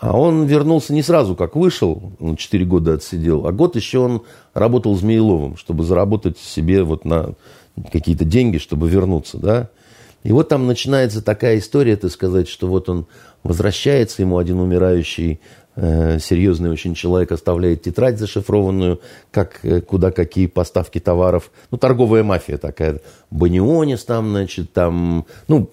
[0.00, 4.22] а он вернулся не сразу, как вышел, он 4 года отсидел, а год еще он
[4.52, 7.34] работал Змеиловым, чтобы заработать себе вот на
[7.92, 9.68] какие-то деньги, чтобы вернуться, да.
[10.24, 13.06] И вот там начинается такая история, так сказать, что вот он
[13.42, 15.40] возвращается, ему один умирающий
[15.74, 19.00] серьезный очень человек оставляет тетрадь зашифрованную,
[19.30, 21.50] как, э, куда какие поставки товаров.
[21.70, 23.00] Ну, торговая мафия такая.
[23.30, 25.70] Банионис там, значит, там, ну,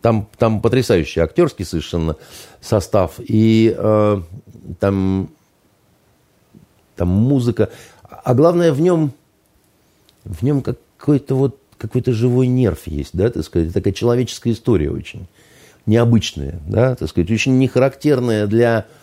[0.00, 2.16] там, там потрясающий актерский совершенно
[2.62, 3.16] состав.
[3.18, 4.22] И э,
[4.80, 5.28] там,
[6.96, 7.68] там музыка.
[8.08, 9.12] А главное, в нем,
[10.24, 15.26] в нем какой-то вот какой-то живой нерв есть, да, так сказать, такая человеческая история очень
[15.84, 19.01] необычная, да, так сказать, очень нехарактерная для Э,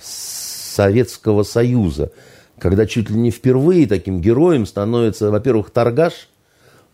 [0.00, 2.12] Советского Союза,
[2.58, 6.28] когда чуть ли не впервые таким героем становится, во-первых, торгаш,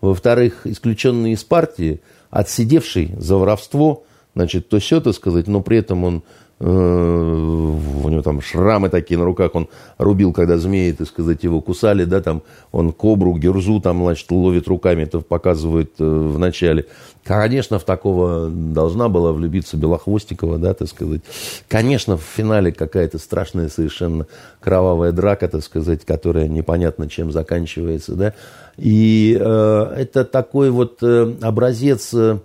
[0.01, 2.01] во-вторых, исключенный из партии,
[2.31, 4.05] отсидевший за воровство,
[4.35, 6.21] значит, то все, так сказать, но при этом он э,
[6.61, 12.05] у него там шрамы такие на руках, он рубил, когда змеи, так сказать, его кусали,
[12.05, 16.87] да, там он кобру, герзу там, значит, ловит руками, это показывает э, в начале.
[17.25, 21.23] Конечно, в такого должна была влюбиться Белохвостикова, да, так сказать.
[21.67, 24.27] Конечно, в финале какая-то страшная совершенно
[24.61, 28.35] кровавая драка, так сказать, которая непонятно чем заканчивается, да.
[28.77, 32.39] И э, это такой вот э, образец, э,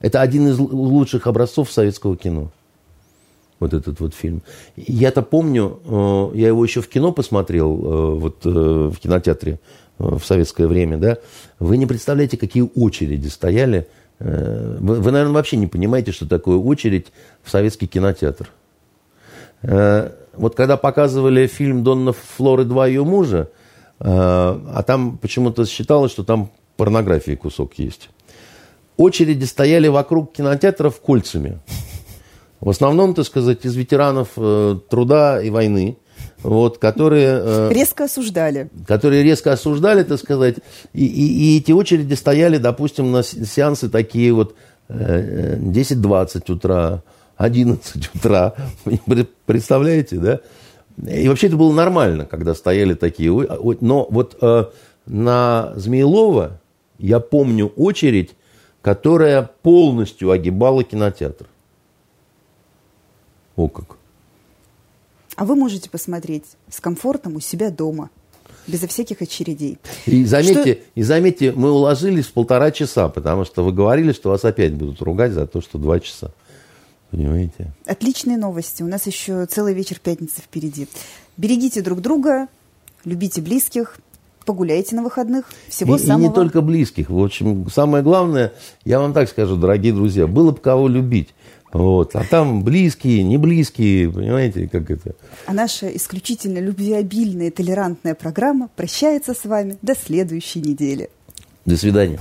[0.00, 2.50] это один из лучших образцов советского кино
[3.58, 4.42] вот этот вот фильм.
[4.76, 9.60] Я-то помню, э, я его еще в кино посмотрел, э, вот э, в кинотеатре
[9.98, 11.18] в советское время, да.
[11.58, 13.86] Вы не представляете, какие очереди стояли.
[14.18, 17.06] Вы, вы, наверное, вообще не понимаете, что такое очередь
[17.42, 18.50] в советский кинотеатр.
[19.62, 23.48] Вот когда показывали фильм Донна Флоры два ее мужа,
[23.98, 28.10] а там почему-то считалось, что там порнографии кусок есть.
[28.98, 31.58] Очереди стояли вокруг кинотеатров кольцами.
[32.60, 35.98] В основном, так сказать, из ветеранов э, труда и войны,
[36.42, 37.40] вот, которые...
[37.42, 38.70] Э, резко осуждали.
[38.86, 40.56] Которые резко осуждали, так сказать.
[40.92, 44.54] И, и, и эти очереди стояли, допустим, на сеансы такие вот
[44.88, 47.02] э, 10-20 утра,
[47.36, 48.54] 11 утра.
[49.46, 50.40] Представляете, да?
[51.10, 53.30] И вообще это было нормально, когда стояли такие.
[53.80, 54.64] Но вот э,
[55.06, 56.60] на Змеелова
[56.98, 58.34] я помню очередь,
[58.80, 61.46] которая полностью огибала кинотеатр.
[63.56, 63.96] О как.
[65.36, 68.10] А вы можете посмотреть с комфортом у себя дома,
[68.66, 69.78] безо всяких очередей.
[70.06, 70.82] И заметьте, что...
[70.94, 75.02] и заметьте, мы уложились в полтора часа, потому что вы говорили, что вас опять будут
[75.02, 76.32] ругать за то, что два часа.
[77.10, 77.72] Понимаете?
[77.86, 78.82] Отличные новости.
[78.82, 80.88] У нас еще целый вечер пятницы впереди.
[81.36, 82.48] Берегите друг друга,
[83.04, 83.98] любите близких,
[84.44, 85.50] погуляйте на выходных.
[85.68, 86.24] Всего и, самого.
[86.24, 87.10] И не только близких.
[87.10, 88.52] В общем, самое главное,
[88.84, 91.28] я вам так скажу, дорогие друзья, было бы кого любить.
[91.76, 92.16] Вот.
[92.16, 95.14] А там близкие, не близкие, понимаете, как это.
[95.46, 101.10] А наша исключительно любвеобильная, толерантная программа прощается с вами до следующей недели.
[101.66, 102.18] До свидания.